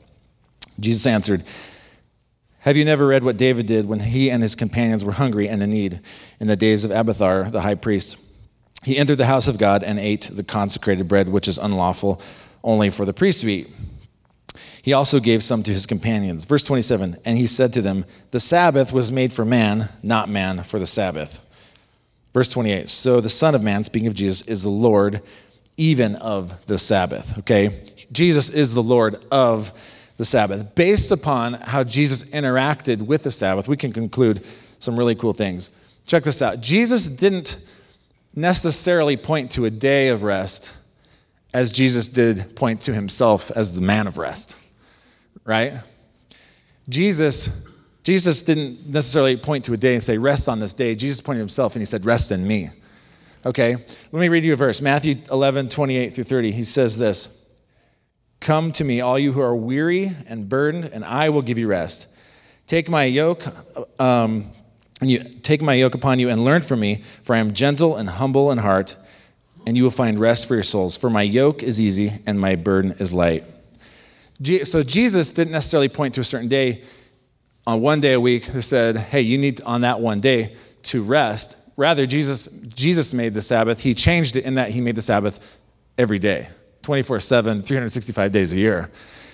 Jesus 0.78 1.06
answered, 1.06 1.44
Have 2.60 2.76
you 2.76 2.84
never 2.84 3.06
read 3.06 3.24
what 3.24 3.38
David 3.38 3.66
did 3.66 3.86
when 3.86 4.00
he 4.00 4.30
and 4.30 4.42
his 4.42 4.54
companions 4.54 5.04
were 5.04 5.12
hungry 5.12 5.48
and 5.48 5.62
in 5.62 5.70
need 5.70 6.00
in 6.40 6.46
the 6.46 6.56
days 6.56 6.84
of 6.84 6.90
Abiathar, 6.90 7.50
the 7.50 7.62
high 7.62 7.74
priest? 7.74 8.22
He 8.82 8.98
entered 8.98 9.16
the 9.16 9.26
house 9.26 9.48
of 9.48 9.58
God 9.58 9.82
and 9.82 9.98
ate 9.98 10.30
the 10.32 10.44
consecrated 10.44 11.08
bread, 11.08 11.28
which 11.28 11.48
is 11.48 11.56
unlawful 11.56 12.20
only 12.62 12.90
for 12.90 13.06
the 13.06 13.14
priest 13.14 13.42
to 13.42 13.50
eat. 13.50 13.68
He 14.82 14.92
also 14.92 15.20
gave 15.20 15.42
some 15.42 15.62
to 15.62 15.70
his 15.70 15.86
companions. 15.86 16.44
Verse 16.44 16.64
27 16.64 17.16
And 17.24 17.38
he 17.38 17.46
said 17.46 17.72
to 17.74 17.82
them, 17.82 18.04
The 18.30 18.40
Sabbath 18.40 18.92
was 18.92 19.10
made 19.10 19.32
for 19.32 19.44
man, 19.44 19.88
not 20.02 20.28
man 20.28 20.62
for 20.62 20.78
the 20.78 20.86
Sabbath. 20.86 21.40
Verse 22.32 22.48
28 22.48 22.88
So 22.88 23.20
the 23.20 23.28
Son 23.28 23.54
of 23.54 23.62
Man, 23.62 23.84
speaking 23.84 24.08
of 24.08 24.14
Jesus, 24.14 24.46
is 24.48 24.62
the 24.62 24.70
Lord 24.70 25.22
even 25.76 26.16
of 26.16 26.66
the 26.66 26.78
Sabbath. 26.78 27.38
Okay? 27.38 27.84
Jesus 28.12 28.50
is 28.50 28.74
the 28.74 28.82
Lord 28.82 29.16
of 29.30 29.72
the 30.20 30.24
Sabbath. 30.24 30.74
Based 30.74 31.10
upon 31.10 31.54
how 31.54 31.82
Jesus 31.82 32.30
interacted 32.30 33.02
with 33.02 33.22
the 33.22 33.30
Sabbath, 33.30 33.66
we 33.66 33.76
can 33.76 33.92
conclude 33.92 34.46
some 34.78 34.96
really 34.96 35.14
cool 35.14 35.32
things. 35.32 35.70
Check 36.06 36.22
this 36.22 36.42
out 36.42 36.60
Jesus 36.60 37.08
didn't 37.08 37.66
necessarily 38.34 39.16
point 39.16 39.50
to 39.52 39.64
a 39.64 39.70
day 39.70 40.08
of 40.08 40.22
rest 40.22 40.76
as 41.52 41.72
Jesus 41.72 42.06
did 42.06 42.54
point 42.54 42.82
to 42.82 42.94
himself 42.94 43.50
as 43.50 43.74
the 43.74 43.80
man 43.80 44.06
of 44.06 44.16
rest 44.16 44.60
right? 45.44 45.74
Jesus, 46.88 47.68
Jesus 48.02 48.42
didn't 48.42 48.88
necessarily 48.88 49.36
point 49.36 49.64
to 49.64 49.72
a 49.72 49.76
day 49.76 49.94
and 49.94 50.02
say, 50.02 50.18
rest 50.18 50.48
on 50.48 50.60
this 50.60 50.74
day. 50.74 50.94
Jesus 50.94 51.20
pointed 51.20 51.40
himself 51.40 51.74
and 51.74 51.82
he 51.82 51.86
said, 51.86 52.04
rest 52.04 52.30
in 52.30 52.46
me. 52.46 52.68
Okay? 53.44 53.74
Let 53.74 54.12
me 54.12 54.28
read 54.28 54.44
you 54.44 54.52
a 54.52 54.56
verse. 54.56 54.82
Matthew 54.82 55.16
11, 55.30 55.68
28 55.68 56.14
through 56.14 56.24
30. 56.24 56.52
He 56.52 56.64
says 56.64 56.98
this 56.98 57.39
Come 58.40 58.72
to 58.72 58.84
me, 58.84 59.00
all 59.00 59.18
you 59.18 59.32
who 59.32 59.40
are 59.40 59.54
weary 59.54 60.12
and 60.26 60.48
burdened, 60.48 60.86
and 60.86 61.04
I 61.04 61.28
will 61.28 61.42
give 61.42 61.58
you 61.58 61.68
rest. 61.68 62.16
Take 62.66 62.88
my 62.88 63.04
yoke, 63.04 63.44
um, 64.00 64.50
and 65.00 65.10
you 65.10 65.22
take 65.42 65.60
my 65.60 65.74
yoke 65.74 65.94
upon 65.94 66.18
you 66.18 66.30
and 66.30 66.44
learn 66.44 66.62
from 66.62 66.80
me, 66.80 67.02
for 67.22 67.34
I 67.34 67.38
am 67.38 67.52
gentle 67.52 67.96
and 67.96 68.08
humble 68.08 68.50
in 68.50 68.58
heart, 68.58 68.96
and 69.66 69.76
you 69.76 69.82
will 69.82 69.90
find 69.90 70.18
rest 70.18 70.48
for 70.48 70.54
your 70.54 70.62
souls. 70.62 70.96
For 70.96 71.10
my 71.10 71.22
yoke 71.22 71.62
is 71.62 71.78
easy 71.80 72.12
and 72.26 72.40
my 72.40 72.56
burden 72.56 72.92
is 72.92 73.12
light. 73.12 73.44
So 74.64 74.82
Jesus 74.82 75.32
didn't 75.32 75.52
necessarily 75.52 75.90
point 75.90 76.14
to 76.14 76.20
a 76.20 76.24
certain 76.24 76.48
day 76.48 76.82
on 77.66 77.82
one 77.82 78.00
day 78.00 78.14
a 78.14 78.20
week 78.20 78.44
who 78.44 78.62
said, 78.62 78.96
hey, 78.96 79.20
you 79.20 79.36
need 79.36 79.60
on 79.62 79.82
that 79.82 80.00
one 80.00 80.20
day 80.20 80.56
to 80.84 81.02
rest. 81.02 81.58
Rather, 81.76 82.06
Jesus, 82.06 82.46
Jesus 82.74 83.12
made 83.12 83.34
the 83.34 83.42
Sabbath. 83.42 83.80
He 83.80 83.94
changed 83.94 84.36
it 84.36 84.44
in 84.44 84.54
that 84.54 84.70
he 84.70 84.80
made 84.80 84.96
the 84.96 85.02
Sabbath 85.02 85.60
every 85.98 86.18
day, 86.18 86.48
24 86.82 87.20
7, 87.20 87.62
365 87.62 88.32
days 88.32 88.52
a 88.52 88.56
year. 88.56 88.90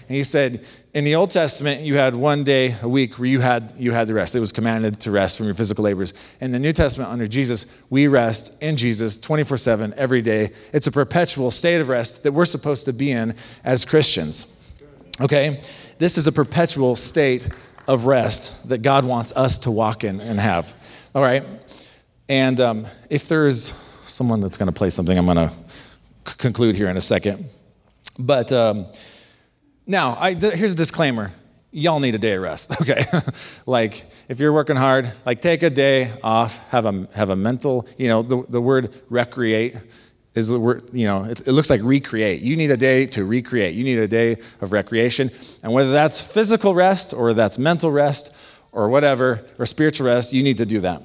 And 0.08 0.16
he 0.16 0.22
said, 0.22 0.64
in 0.94 1.04
the 1.04 1.16
Old 1.16 1.32
Testament, 1.32 1.82
you 1.82 1.96
had 1.96 2.14
one 2.14 2.44
day 2.44 2.76
a 2.80 2.88
week 2.88 3.18
where 3.18 3.28
you 3.28 3.40
had, 3.40 3.74
you 3.76 3.90
had 3.90 4.06
the 4.06 4.14
rest. 4.14 4.36
It 4.36 4.40
was 4.40 4.52
commanded 4.52 5.00
to 5.00 5.10
rest 5.10 5.36
from 5.36 5.46
your 5.46 5.54
physical 5.54 5.84
labors. 5.84 6.14
In 6.40 6.52
the 6.52 6.60
New 6.60 6.72
Testament, 6.72 7.10
under 7.10 7.26
Jesus, 7.26 7.84
we 7.90 8.06
rest 8.06 8.62
in 8.62 8.76
Jesus 8.76 9.18
24 9.18 9.56
7 9.56 9.94
every 9.96 10.22
day. 10.22 10.52
It's 10.72 10.86
a 10.86 10.92
perpetual 10.92 11.50
state 11.50 11.80
of 11.80 11.88
rest 11.88 12.22
that 12.22 12.32
we're 12.32 12.44
supposed 12.44 12.84
to 12.86 12.92
be 12.92 13.10
in 13.10 13.34
as 13.64 13.84
Christians. 13.84 14.74
Okay? 15.20 15.60
This 15.98 16.18
is 16.18 16.26
a 16.26 16.32
perpetual 16.32 16.94
state 16.94 17.48
of 17.88 18.06
rest 18.06 18.68
that 18.68 18.82
God 18.82 19.04
wants 19.04 19.32
us 19.34 19.58
to 19.58 19.70
walk 19.70 20.04
in 20.04 20.20
and 20.20 20.38
have. 20.38 20.72
All 21.14 21.22
right? 21.22 21.44
And 22.28 22.60
um, 22.60 22.86
if 23.10 23.28
there's 23.28 23.72
someone 24.04 24.40
that's 24.40 24.56
going 24.56 24.68
to 24.68 24.72
play 24.72 24.90
something, 24.90 25.16
I'm 25.16 25.26
going 25.26 25.36
to 25.36 25.52
conclude 26.26 26.76
here 26.76 26.88
in 26.88 26.96
a 26.96 27.00
second. 27.00 27.46
But 28.18 28.52
um, 28.52 28.86
now, 29.86 30.16
I, 30.18 30.34
th- 30.34 30.54
here's 30.54 30.72
a 30.72 30.76
disclaimer 30.76 31.32
y'all 31.72 32.00
need 32.00 32.14
a 32.14 32.18
day 32.18 32.34
of 32.34 32.42
rest, 32.42 32.72
okay? 32.80 33.02
like, 33.66 34.06
if 34.28 34.40
you're 34.40 34.52
working 34.52 34.76
hard, 34.76 35.12
like, 35.26 35.42
take 35.42 35.62
a 35.62 35.68
day 35.68 36.10
off, 36.22 36.66
have 36.70 36.86
a, 36.86 37.06
have 37.14 37.28
a 37.28 37.36
mental, 37.36 37.86
you 37.98 38.08
know, 38.08 38.22
the, 38.22 38.42
the 38.48 38.60
word 38.60 38.94
recreate 39.10 39.76
is 40.34 40.48
the 40.48 40.58
word, 40.58 40.88
you 40.92 41.06
know, 41.06 41.24
it, 41.24 41.40
it, 41.46 41.52
looks 41.52 41.70
like 41.70 41.80
recreate. 41.82 42.42
You 42.42 42.56
need 42.56 42.70
a 42.70 42.76
day 42.76 43.06
to 43.06 43.24
recreate. 43.24 43.74
You 43.74 43.84
need 43.84 43.98
a 43.98 44.08
day 44.08 44.36
of 44.60 44.72
recreation. 44.72 45.30
And 45.62 45.72
whether 45.72 45.92
that's 45.92 46.20
physical 46.20 46.74
rest 46.74 47.14
or 47.14 47.32
that's 47.34 47.58
mental 47.58 47.90
rest 47.90 48.36
or 48.72 48.88
whatever, 48.88 49.44
or 49.58 49.64
spiritual 49.64 50.06
rest, 50.06 50.34
you 50.34 50.42
need 50.42 50.58
to 50.58 50.66
do 50.66 50.80
that. 50.80 51.02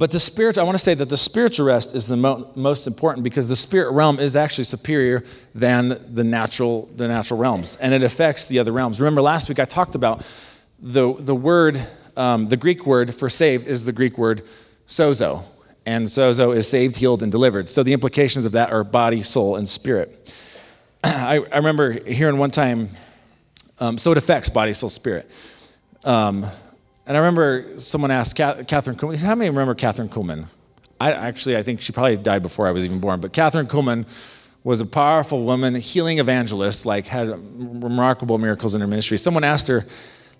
But 0.00 0.10
the 0.10 0.18
spirit, 0.18 0.56
I 0.56 0.62
want 0.62 0.78
to 0.78 0.82
say 0.82 0.94
that 0.94 1.10
the 1.10 1.16
spiritual 1.18 1.66
rest 1.66 1.94
is 1.94 2.06
the 2.06 2.16
mo- 2.16 2.50
most 2.54 2.86
important 2.86 3.22
because 3.22 3.50
the 3.50 3.54
spirit 3.54 3.92
realm 3.92 4.18
is 4.18 4.34
actually 4.34 4.64
superior 4.64 5.22
than 5.54 6.14
the 6.14 6.24
natural, 6.24 6.88
the 6.96 7.06
natural 7.06 7.38
realms, 7.38 7.76
and 7.76 7.92
it 7.92 8.02
affects 8.02 8.48
the 8.48 8.60
other 8.60 8.72
realms. 8.72 8.98
Remember 8.98 9.20
last 9.20 9.50
week 9.50 9.58
I 9.58 9.66
talked 9.66 9.94
about 9.94 10.26
the, 10.78 11.12
the 11.18 11.34
word, 11.34 11.78
um, 12.16 12.46
the 12.46 12.56
Greek 12.56 12.86
word 12.86 13.14
for 13.14 13.28
saved 13.28 13.66
is 13.66 13.84
the 13.84 13.92
Greek 13.92 14.16
word 14.16 14.40
sozo, 14.86 15.42
and 15.84 16.06
sozo 16.06 16.56
is 16.56 16.66
saved, 16.66 16.96
healed, 16.96 17.22
and 17.22 17.30
delivered. 17.30 17.68
So 17.68 17.82
the 17.82 17.92
implications 17.92 18.46
of 18.46 18.52
that 18.52 18.72
are 18.72 18.82
body, 18.82 19.22
soul, 19.22 19.56
and 19.56 19.68
spirit. 19.68 20.34
I, 21.04 21.44
I 21.52 21.56
remember 21.58 22.02
hearing 22.10 22.38
one 22.38 22.50
time, 22.50 22.88
um, 23.78 23.98
so 23.98 24.12
it 24.12 24.16
affects 24.16 24.48
body, 24.48 24.72
soul, 24.72 24.88
spirit. 24.88 25.30
Um, 26.04 26.46
and 27.10 27.16
I 27.16 27.20
remember 27.22 27.76
someone 27.80 28.12
asked 28.12 28.36
Kathryn 28.36 28.94
Kuhlman, 28.94 29.16
how 29.16 29.34
many 29.34 29.50
remember 29.50 29.74
Kathryn 29.74 30.08
Kuhlman? 30.08 30.46
I 31.00 31.10
actually, 31.10 31.56
I 31.56 31.64
think 31.64 31.80
she 31.80 31.90
probably 31.90 32.16
died 32.16 32.40
before 32.40 32.68
I 32.68 32.70
was 32.70 32.84
even 32.84 33.00
born, 33.00 33.20
but 33.20 33.32
Kathryn 33.32 33.66
Kuhlman 33.66 34.06
was 34.62 34.80
a 34.80 34.86
powerful 34.86 35.42
woman, 35.42 35.74
healing 35.74 36.20
evangelist, 36.20 36.86
like 36.86 37.06
had 37.06 37.30
remarkable 37.82 38.38
miracles 38.38 38.76
in 38.76 38.80
her 38.80 38.86
ministry. 38.86 39.18
Someone 39.18 39.42
asked 39.42 39.66
her, 39.66 39.84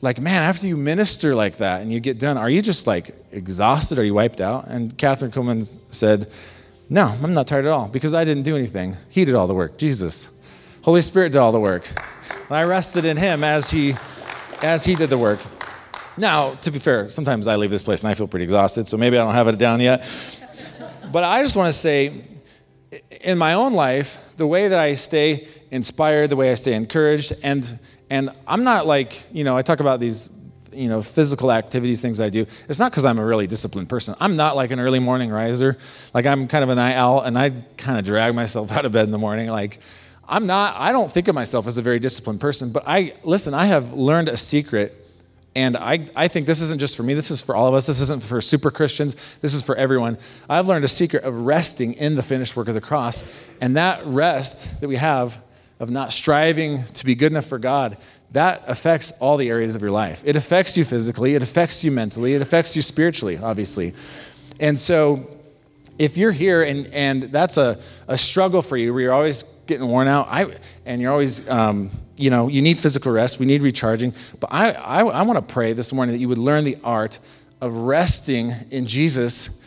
like, 0.01 0.21
man, 0.21 0.45
after 0.45 0.69
you 0.69 0.77
minister 0.77 1.35
like 1.35 1.57
that 1.57 1.83
and 1.83 1.93
you 1.93 1.99
get 1.99 2.21
done, 2.21 2.39
are 2.39 2.49
you 2.49 2.63
just 2.63 2.87
like 2.87 3.17
exhausted? 3.33 3.99
Are 3.99 4.05
you 4.05 4.15
wiped 4.15 4.41
out? 4.41 4.69
And 4.69 4.97
Kathryn 4.97 5.31
Kuhlman 5.31 5.65
said, 5.93 6.31
no, 6.89 7.13
I'm 7.21 7.35
not 7.35 7.49
tired 7.49 7.65
at 7.65 7.73
all 7.73 7.89
because 7.89 8.15
I 8.15 8.25
didn't 8.25 8.45
do 8.45 8.55
anything. 8.55 8.97
He 9.09 9.25
did 9.25 9.35
all 9.35 9.49
the 9.49 9.55
work, 9.55 9.77
Jesus. 9.77 10.41
Holy 10.85 11.01
Spirit 11.01 11.33
did 11.33 11.39
all 11.39 11.51
the 11.51 11.59
work. 11.59 11.89
And 12.49 12.57
I 12.57 12.63
rested 12.63 13.05
in 13.05 13.17
him 13.17 13.43
as 13.43 13.73
he, 13.73 13.95
as 14.63 14.85
he 14.85 14.95
did 14.95 15.11
the 15.11 15.19
work. 15.19 15.41
Now, 16.21 16.55
to 16.57 16.71
be 16.71 16.79
fair, 16.79 17.09
sometimes 17.09 17.49
I 17.49 17.57
leave 17.57 17.71
this 17.71 17.83
place 17.83 18.03
and 18.03 18.11
I 18.11 18.15
feel 18.15 18.29
pretty 18.29 18.45
exhausted, 18.45 18.87
so 18.87 18.99
maybe 18.99 19.17
I 19.17 19.25
don't 19.25 19.33
have 19.33 19.49
it 19.49 19.57
down 19.57 19.81
yet. 19.81 20.07
But 21.11 21.25
I 21.25 21.43
just 21.43 21.57
want 21.57 21.69
to 21.69 21.73
say, 21.73 22.13
in 23.23 23.39
my 23.39 23.55
own 23.55 23.73
life, 23.73 24.35
the 24.37 24.47
way 24.47 24.69
that 24.69 24.79
I 24.79 24.95
stay 24.95 25.49
inspired, 25.71 26.29
the 26.29 26.37
way 26.37 26.53
I 26.53 26.55
stay 26.57 26.75
encouraged, 26.75 27.33
and 27.43 27.79
and 28.11 28.29
I'm 28.47 28.65
not 28.65 28.87
like, 28.87 29.23
you 29.33 29.45
know, 29.45 29.57
I 29.57 29.63
talk 29.63 29.81
about 29.81 29.99
these, 29.99 30.37
you 30.73 30.89
know, 30.89 31.01
physical 31.01 31.53
activities, 31.53 32.03
things 32.03 32.21
I 32.21 32.29
do. 32.29 32.45
It's 32.69 32.81
not 32.81 32.91
because 32.91 33.05
I'm 33.07 33.19
a 33.19 33.25
really 33.25 33.47
disciplined 33.47 33.89
person. 33.89 34.15
I'm 34.21 34.37
not 34.37 34.57
like 34.57 34.73
an 34.73 34.81
early 34.81 34.99
morning 34.99 35.31
riser. 35.31 35.79
Like 36.13 36.27
I'm 36.27 36.49
kind 36.49 36.63
of 36.63 36.69
a 36.69 36.75
night 36.75 36.97
owl, 36.97 37.23
and 37.23 37.39
I 37.39 37.51
kind 37.79 37.99
of 37.99 38.05
drag 38.05 38.35
myself 38.35 38.71
out 38.77 38.85
of 38.85 38.93
bed 38.93 39.05
in 39.05 39.11
the 39.11 39.19
morning. 39.19 39.49
Like 39.49 39.79
I'm 40.29 40.47
not. 40.47 40.77
I 40.77 40.93
don't 40.93 41.11
think 41.11 41.29
of 41.29 41.35
myself 41.35 41.67
as 41.67 41.79
a 41.79 41.83
very 41.83 41.99
disciplined 41.99 42.43
person. 42.43 42.73
But 42.73 42.85
I 42.87 43.15
listen. 43.25 43.55
I 43.55 43.65
have 43.65 43.95
learned 43.95 44.29
a 44.29 44.37
secret. 44.37 44.99
And 45.57 45.77
I, 45.77 46.07
I 46.15 46.29
think 46.29 46.47
this 46.47 46.61
isn't 46.61 46.79
just 46.79 46.97
for 46.97 47.03
me, 47.03 47.15
this 47.15 47.31
is 47.31 47.43
for 47.43 47.57
all 47.57 47.67
of 47.67 47.75
us. 47.75 47.87
This 47.87 48.01
isn't 48.01 48.23
for 48.23 48.41
super 48.41 48.71
Christians, 48.71 49.39
this 49.39 49.55
is 49.55 49.63
for 49.63 49.75
everyone. 49.77 50.17
I've 50.49 50.69
learned 50.69 50.85
a 50.85 50.89
secret 50.89 51.25
of 51.25 51.35
resting 51.35 51.95
in 51.95 52.15
the 52.15 52.23
finished 52.23 52.57
work 52.57 52.69
of 52.69 52.75
the 52.75 52.81
cross. 52.81 53.49
And 53.61 53.77
that 53.77 54.05
rest 54.07 54.81
that 54.81 54.89
we 54.89 54.97
have 54.97 55.43
of 55.81 55.91
not 55.91 56.13
striving 56.13 56.85
to 56.85 57.05
be 57.05 57.15
good 57.15 57.33
enough 57.33 57.47
for 57.47 57.59
God, 57.59 57.97
that 58.33 58.63
affects 58.69 59.13
all 59.21 59.37
the 59.37 59.49
areas 59.49 59.75
of 59.75 59.83
your 59.83 59.91
life. 59.91 60.23
It 60.25 60.37
affects 60.37 60.77
you 60.77 60.85
physically, 60.85 61.35
it 61.35 61.43
affects 61.43 61.83
you 61.83 61.91
mentally, 61.91 62.35
it 62.35 62.43
affects 62.43 62.77
you 62.77 62.83
spiritually, 62.83 63.39
obviously. 63.39 63.95
And 64.61 64.79
so, 64.79 65.29
if 66.01 66.17
you're 66.17 66.33
here 66.33 66.63
and, 66.63 66.87
and 66.95 67.25
that's 67.25 67.59
a, 67.59 67.79
a 68.09 68.17
struggle 68.17 68.63
for 68.63 68.79
you 68.79 68.95
where 68.95 69.03
you're 69.03 69.13
always 69.13 69.43
getting 69.67 69.87
worn 69.87 70.09
out 70.09 70.29
I, 70.31 70.47
and 70.87 71.01
you're 71.01 71.13
always, 71.13 71.49
um, 71.51 71.91
you 72.17 72.31
know, 72.31 72.49
you 72.49 72.63
need 72.63 72.79
physical 72.79 73.13
rest, 73.13 73.39
we 73.39 73.45
need 73.45 73.63
recharging. 73.63 74.15
But 74.41 74.49
I, 74.51 74.73
I, 74.73 75.01
I 75.05 75.23
want 75.23 75.47
to 75.47 75.55
pray 75.55 75.75
this 75.75 75.93
morning 75.93 76.15
that 76.15 76.19
you 76.19 76.29
would 76.31 76.39
learn 76.39 76.65
the 76.65 76.79
art 76.83 77.19
of 77.61 77.75
resting 77.75 78.53
in 78.71 78.87
Jesus 78.87 79.63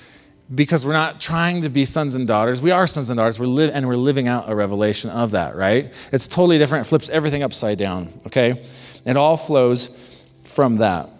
because 0.53 0.87
we're 0.87 0.93
not 0.93 1.21
trying 1.21 1.61
to 1.61 1.69
be 1.69 1.85
sons 1.85 2.15
and 2.15 2.27
daughters. 2.27 2.63
We 2.63 2.71
are 2.71 2.87
sons 2.87 3.11
and 3.11 3.17
daughters, 3.17 3.39
we're 3.39 3.45
li- 3.45 3.71
and 3.71 3.87
we're 3.87 3.93
living 3.93 4.27
out 4.27 4.49
a 4.49 4.55
revelation 4.55 5.11
of 5.11 5.31
that, 5.31 5.55
right? 5.55 5.93
It's 6.11 6.27
totally 6.27 6.57
different. 6.57 6.87
It 6.87 6.89
flips 6.89 7.11
everything 7.11 7.43
upside 7.43 7.77
down, 7.77 8.09
okay? 8.25 8.63
It 9.05 9.17
all 9.17 9.37
flows 9.37 10.23
from 10.45 10.77
that. 10.77 11.11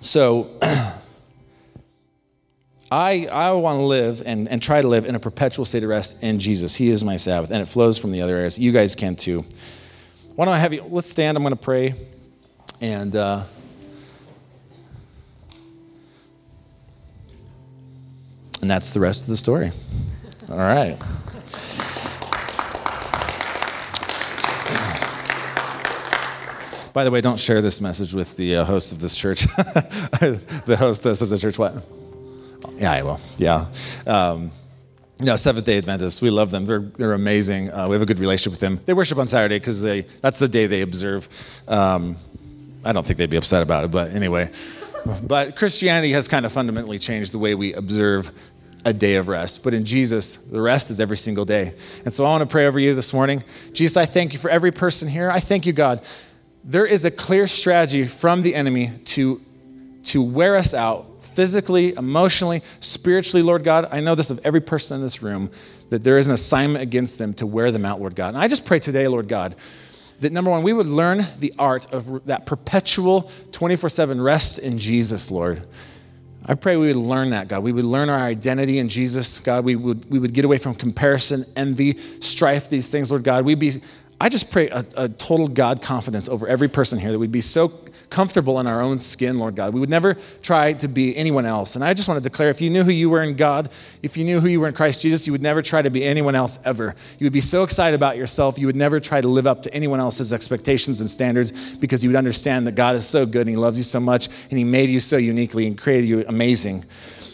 So, 0.00 0.58
I, 2.90 3.26
I 3.30 3.52
want 3.52 3.78
to 3.78 3.82
live 3.82 4.22
and, 4.24 4.48
and 4.48 4.62
try 4.62 4.80
to 4.80 4.88
live 4.88 5.04
in 5.04 5.14
a 5.14 5.20
perpetual 5.20 5.64
state 5.64 5.82
of 5.82 5.88
rest 5.90 6.22
in 6.22 6.38
Jesus. 6.38 6.74
He 6.74 6.88
is 6.88 7.04
my 7.04 7.16
Sabbath, 7.16 7.50
and 7.50 7.60
it 7.60 7.66
flows 7.66 7.98
from 7.98 8.12
the 8.12 8.22
other 8.22 8.36
areas. 8.36 8.58
You 8.58 8.72
guys 8.72 8.94
can 8.94 9.14
too. 9.14 9.44
Why 10.34 10.46
don't 10.46 10.54
I 10.54 10.58
have 10.58 10.72
you? 10.72 10.84
Let's 10.88 11.08
stand. 11.08 11.36
I'm 11.36 11.42
going 11.42 11.54
to 11.54 11.60
pray. 11.60 11.94
And. 12.80 13.14
Uh, 13.14 13.44
And 18.60 18.70
that's 18.70 18.92
the 18.92 19.00
rest 19.00 19.22
of 19.22 19.28
the 19.28 19.36
story. 19.36 19.70
All 20.50 20.58
right. 20.58 20.98
By 26.92 27.04
the 27.04 27.10
way, 27.12 27.20
don't 27.20 27.38
share 27.38 27.60
this 27.60 27.80
message 27.80 28.12
with 28.12 28.36
the 28.36 28.56
uh, 28.56 28.64
host 28.64 28.92
of 28.92 29.00
this 29.00 29.16
church. 29.16 29.42
the 29.46 30.76
hostess 30.76 31.22
of 31.22 31.28
the 31.28 31.38
church, 31.38 31.58
what? 31.58 31.74
Yeah, 32.78 32.92
I 32.92 33.02
will. 33.02 33.20
Yeah. 33.38 33.66
Um, 34.06 34.50
no, 35.20 35.34
Seventh 35.34 35.66
Day 35.66 35.78
Adventists. 35.78 36.22
We 36.22 36.30
love 36.30 36.50
them. 36.50 36.64
They're 36.64 36.80
they're 36.80 37.12
amazing. 37.12 37.72
Uh, 37.72 37.88
we 37.88 37.94
have 37.94 38.02
a 38.02 38.06
good 38.06 38.20
relationship 38.20 38.52
with 38.52 38.60
them. 38.60 38.80
They 38.84 38.94
worship 38.94 39.18
on 39.18 39.26
Saturday 39.26 39.58
because 39.58 39.82
they 39.82 40.02
that's 40.02 40.38
the 40.38 40.48
day 40.48 40.66
they 40.66 40.82
observe. 40.82 41.28
Um, 41.66 42.16
I 42.84 42.92
don't 42.92 43.04
think 43.04 43.18
they'd 43.18 43.28
be 43.28 43.36
upset 43.36 43.62
about 43.62 43.84
it, 43.84 43.90
but 43.90 44.12
anyway. 44.12 44.50
But 45.22 45.56
Christianity 45.56 46.12
has 46.12 46.28
kind 46.28 46.44
of 46.44 46.52
fundamentally 46.52 46.98
changed 46.98 47.32
the 47.32 47.38
way 47.38 47.54
we 47.54 47.72
observe 47.72 48.30
a 48.84 48.92
day 48.92 49.14
of 49.14 49.28
rest. 49.28 49.62
But 49.62 49.72
in 49.72 49.84
Jesus, 49.84 50.36
the 50.36 50.60
rest 50.60 50.90
is 50.90 51.00
every 51.00 51.16
single 51.16 51.44
day. 51.44 51.74
And 52.04 52.12
so 52.12 52.24
I 52.24 52.28
want 52.28 52.42
to 52.42 52.46
pray 52.46 52.66
over 52.66 52.78
you 52.78 52.94
this 52.94 53.14
morning. 53.14 53.42
Jesus, 53.72 53.96
I 53.96 54.06
thank 54.06 54.32
you 54.32 54.38
for 54.38 54.50
every 54.50 54.72
person 54.72 55.08
here. 55.08 55.30
I 55.30 55.40
thank 55.40 55.66
you, 55.66 55.72
God. 55.72 56.02
There 56.64 56.84
is 56.84 57.04
a 57.04 57.10
clear 57.10 57.46
strategy 57.46 58.06
from 58.06 58.42
the 58.42 58.54
enemy 58.54 58.90
to, 59.06 59.40
to 60.04 60.20
wear 60.20 60.56
us 60.56 60.74
out 60.74 61.07
physically, 61.38 61.94
emotionally, 61.94 62.62
spiritually, 62.80 63.44
Lord 63.44 63.62
God. 63.62 63.86
I 63.92 64.00
know 64.00 64.16
this 64.16 64.30
of 64.30 64.40
every 64.44 64.60
person 64.60 64.96
in 64.96 65.02
this 65.02 65.22
room, 65.22 65.52
that 65.88 66.02
there 66.02 66.18
is 66.18 66.26
an 66.26 66.34
assignment 66.34 66.82
against 66.82 67.16
them 67.16 67.32
to 67.34 67.46
wear 67.46 67.70
them 67.70 67.84
out, 67.84 68.00
Lord 68.00 68.16
God. 68.16 68.30
And 68.30 68.38
I 68.38 68.48
just 68.48 68.66
pray 68.66 68.80
today, 68.80 69.06
Lord 69.06 69.28
God, 69.28 69.54
that 70.18 70.32
number 70.32 70.50
one, 70.50 70.64
we 70.64 70.72
would 70.72 70.88
learn 70.88 71.24
the 71.38 71.54
art 71.56 71.94
of 71.94 72.26
that 72.26 72.44
perpetual 72.44 73.30
24 73.52 73.88
7 73.88 74.20
rest 74.20 74.58
in 74.58 74.78
Jesus, 74.78 75.30
Lord. 75.30 75.62
I 76.44 76.54
pray 76.54 76.76
we 76.76 76.88
would 76.88 76.96
learn 76.96 77.30
that, 77.30 77.46
God. 77.46 77.62
We 77.62 77.70
would 77.70 77.84
learn 77.84 78.08
our 78.08 78.18
identity 78.26 78.80
in 78.80 78.88
Jesus, 78.88 79.38
God. 79.38 79.64
We 79.64 79.76
would, 79.76 80.10
we 80.10 80.18
would 80.18 80.34
get 80.34 80.44
away 80.44 80.58
from 80.58 80.74
comparison, 80.74 81.44
envy, 81.54 81.98
strife, 81.98 82.68
these 82.68 82.90
things, 82.90 83.12
Lord 83.12 83.22
God. 83.22 83.44
We'd 83.44 83.60
be, 83.60 83.74
I 84.20 84.28
just 84.28 84.50
pray 84.50 84.70
a, 84.70 84.82
a 84.96 85.08
total 85.08 85.46
God 85.46 85.82
confidence 85.82 86.28
over 86.28 86.48
every 86.48 86.66
person 86.66 86.98
here 86.98 87.12
that 87.12 87.18
we'd 87.20 87.30
be 87.30 87.42
so 87.42 87.68
comfortable 88.10 88.58
in 88.60 88.66
our 88.66 88.80
own 88.80 88.98
skin, 88.98 89.38
Lord 89.38 89.54
God. 89.54 89.74
We 89.74 89.80
would 89.80 89.90
never 89.90 90.14
try 90.42 90.72
to 90.74 90.88
be 90.88 91.16
anyone 91.16 91.44
else. 91.46 91.76
And 91.76 91.84
I 91.84 91.94
just 91.94 92.08
want 92.08 92.22
to 92.22 92.28
declare 92.28 92.50
if 92.50 92.60
you 92.60 92.70
knew 92.70 92.82
who 92.82 92.90
you 92.90 93.10
were 93.10 93.22
in 93.22 93.36
God, 93.36 93.70
if 94.02 94.16
you 94.16 94.24
knew 94.24 94.40
who 94.40 94.48
you 94.48 94.60
were 94.60 94.68
in 94.68 94.74
Christ 94.74 95.02
Jesus, 95.02 95.26
you 95.26 95.32
would 95.32 95.42
never 95.42 95.62
try 95.62 95.82
to 95.82 95.90
be 95.90 96.04
anyone 96.04 96.34
else 96.34 96.58
ever. 96.64 96.94
You 97.18 97.24
would 97.24 97.32
be 97.32 97.40
so 97.40 97.62
excited 97.62 97.94
about 97.94 98.16
yourself, 98.16 98.58
you 98.58 98.66
would 98.66 98.76
never 98.76 99.00
try 99.00 99.20
to 99.20 99.28
live 99.28 99.46
up 99.46 99.62
to 99.62 99.74
anyone 99.74 100.00
else's 100.00 100.32
expectations 100.32 101.00
and 101.00 101.08
standards 101.08 101.76
because 101.76 102.02
you 102.02 102.10
would 102.10 102.16
understand 102.16 102.66
that 102.66 102.74
God 102.74 102.96
is 102.96 103.06
so 103.06 103.26
good 103.26 103.42
and 103.42 103.50
He 103.50 103.56
loves 103.56 103.76
you 103.78 103.84
so 103.84 104.00
much 104.00 104.28
and 104.50 104.58
He 104.58 104.64
made 104.64 104.90
you 104.90 105.00
so 105.00 105.16
uniquely 105.16 105.66
and 105.66 105.76
created 105.76 106.08
you 106.08 106.24
amazing. 106.28 106.84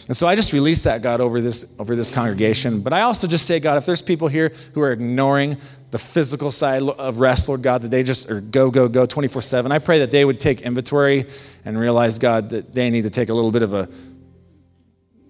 And 0.07 0.15
so 0.15 0.27
I 0.27 0.35
just 0.35 0.53
release 0.53 0.83
that, 0.83 1.01
God, 1.01 1.19
over 1.19 1.41
this, 1.41 1.79
over 1.79 1.95
this 1.95 2.11
congregation. 2.11 2.81
But 2.81 2.93
I 2.93 3.01
also 3.01 3.27
just 3.27 3.47
say, 3.47 3.59
God, 3.59 3.77
if 3.77 3.85
there's 3.85 4.03
people 4.03 4.27
here 4.27 4.51
who 4.73 4.81
are 4.81 4.91
ignoring 4.91 5.57
the 5.89 5.97
physical 5.97 6.51
side 6.51 6.83
of 6.83 7.19
rest, 7.19 7.47
Lord 7.47 7.63
God, 7.63 7.81
that 7.81 7.89
they 7.89 8.03
just 8.03 8.29
are 8.29 8.41
go, 8.41 8.69
go, 8.69 8.87
go 8.87 9.05
24 9.05 9.41
7, 9.41 9.71
I 9.71 9.79
pray 9.79 9.99
that 9.99 10.11
they 10.11 10.23
would 10.23 10.39
take 10.39 10.61
inventory 10.61 11.25
and 11.63 11.77
realize, 11.77 12.19
God, 12.19 12.49
that 12.51 12.73
they 12.73 12.89
need 12.89 13.05
to 13.05 13.09
take 13.09 13.29
a 13.29 13.33
little 13.33 13.51
bit 13.51 13.63
of 13.63 13.73
a 13.73 13.89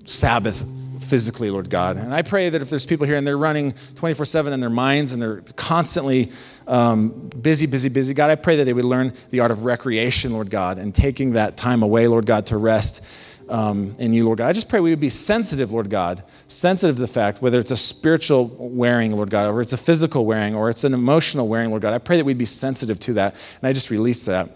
Sabbath 0.04 0.66
physically, 1.02 1.50
Lord 1.50 1.70
God. 1.70 1.98
And 1.98 2.14
I 2.14 2.22
pray 2.22 2.50
that 2.50 2.62
if 2.62 2.70
there's 2.70 2.86
people 2.86 3.06
here 3.06 3.16
and 3.16 3.26
they're 3.26 3.38
running 3.38 3.74
24 3.96 4.26
7 4.26 4.52
in 4.52 4.60
their 4.60 4.70
minds 4.70 5.14
and 5.14 5.22
they're 5.22 5.42
constantly 5.56 6.32
um, 6.68 7.30
busy, 7.42 7.66
busy, 7.66 7.90
busy, 7.90 8.14
God, 8.14 8.30
I 8.30 8.36
pray 8.36 8.58
that 8.58 8.66
they 8.66 8.74
would 8.74 8.86
learn 8.86 9.14
the 9.30 9.40
art 9.40 9.52
of 9.52 9.64
recreation, 9.64 10.34
Lord 10.34 10.50
God, 10.50 10.80
and 10.80 10.94
taking 10.94 11.34
that 11.34 11.58
time 11.58 11.84
away, 11.84 12.08
Lord 12.08 12.26
God, 12.26 12.48
to 12.48 12.58
rest 12.58 13.06
um, 13.50 13.96
in 14.00 14.14
you, 14.14 14.26
Lord 14.26 14.40
God. 14.40 14.48
I 14.48 14.54
just 14.54 14.70
pray 14.70 14.80
we 14.80 14.90
would 14.90 15.00
be 15.00 15.10
sensitive, 15.10 15.72
Lord 15.72 15.90
God, 15.90 16.24
sensitive 16.48 16.96
to 16.96 17.02
the 17.02 17.08
fact, 17.08 17.42
whether 17.42 17.60
it's 17.60 17.72
a 17.72 17.78
spiritual 17.78 18.48
wearing, 18.58 19.12
Lord 19.12 19.30
God, 19.30 19.54
or 19.54 19.62
it's 19.62 19.74
a 19.74 19.78
physical 19.78 20.26
wearing, 20.26 20.56
or 20.56 20.70
it's 20.70 20.84
an 20.84 20.94
emotional 20.94 21.48
wearing, 21.48 21.70
Lord 21.70 21.82
God. 21.82 21.94
I 21.94 22.00
pray 22.00 22.18
that 22.18 22.26
we'd 22.26 22.38
be 22.38 22.46
sensitive 22.46 23.00
to 23.02 23.14
that. 23.14 23.36
And 23.62 23.68
I 23.68 23.74
just 23.74 23.90
release 23.90 24.26
that 24.26 24.50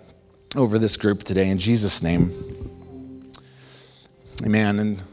over 0.55 0.79
this 0.79 0.97
group 0.97 1.23
today 1.23 1.49
in 1.49 1.59
Jesus' 1.59 2.01
name. 2.01 2.31
Amen. 4.43 4.79
And 4.79 5.03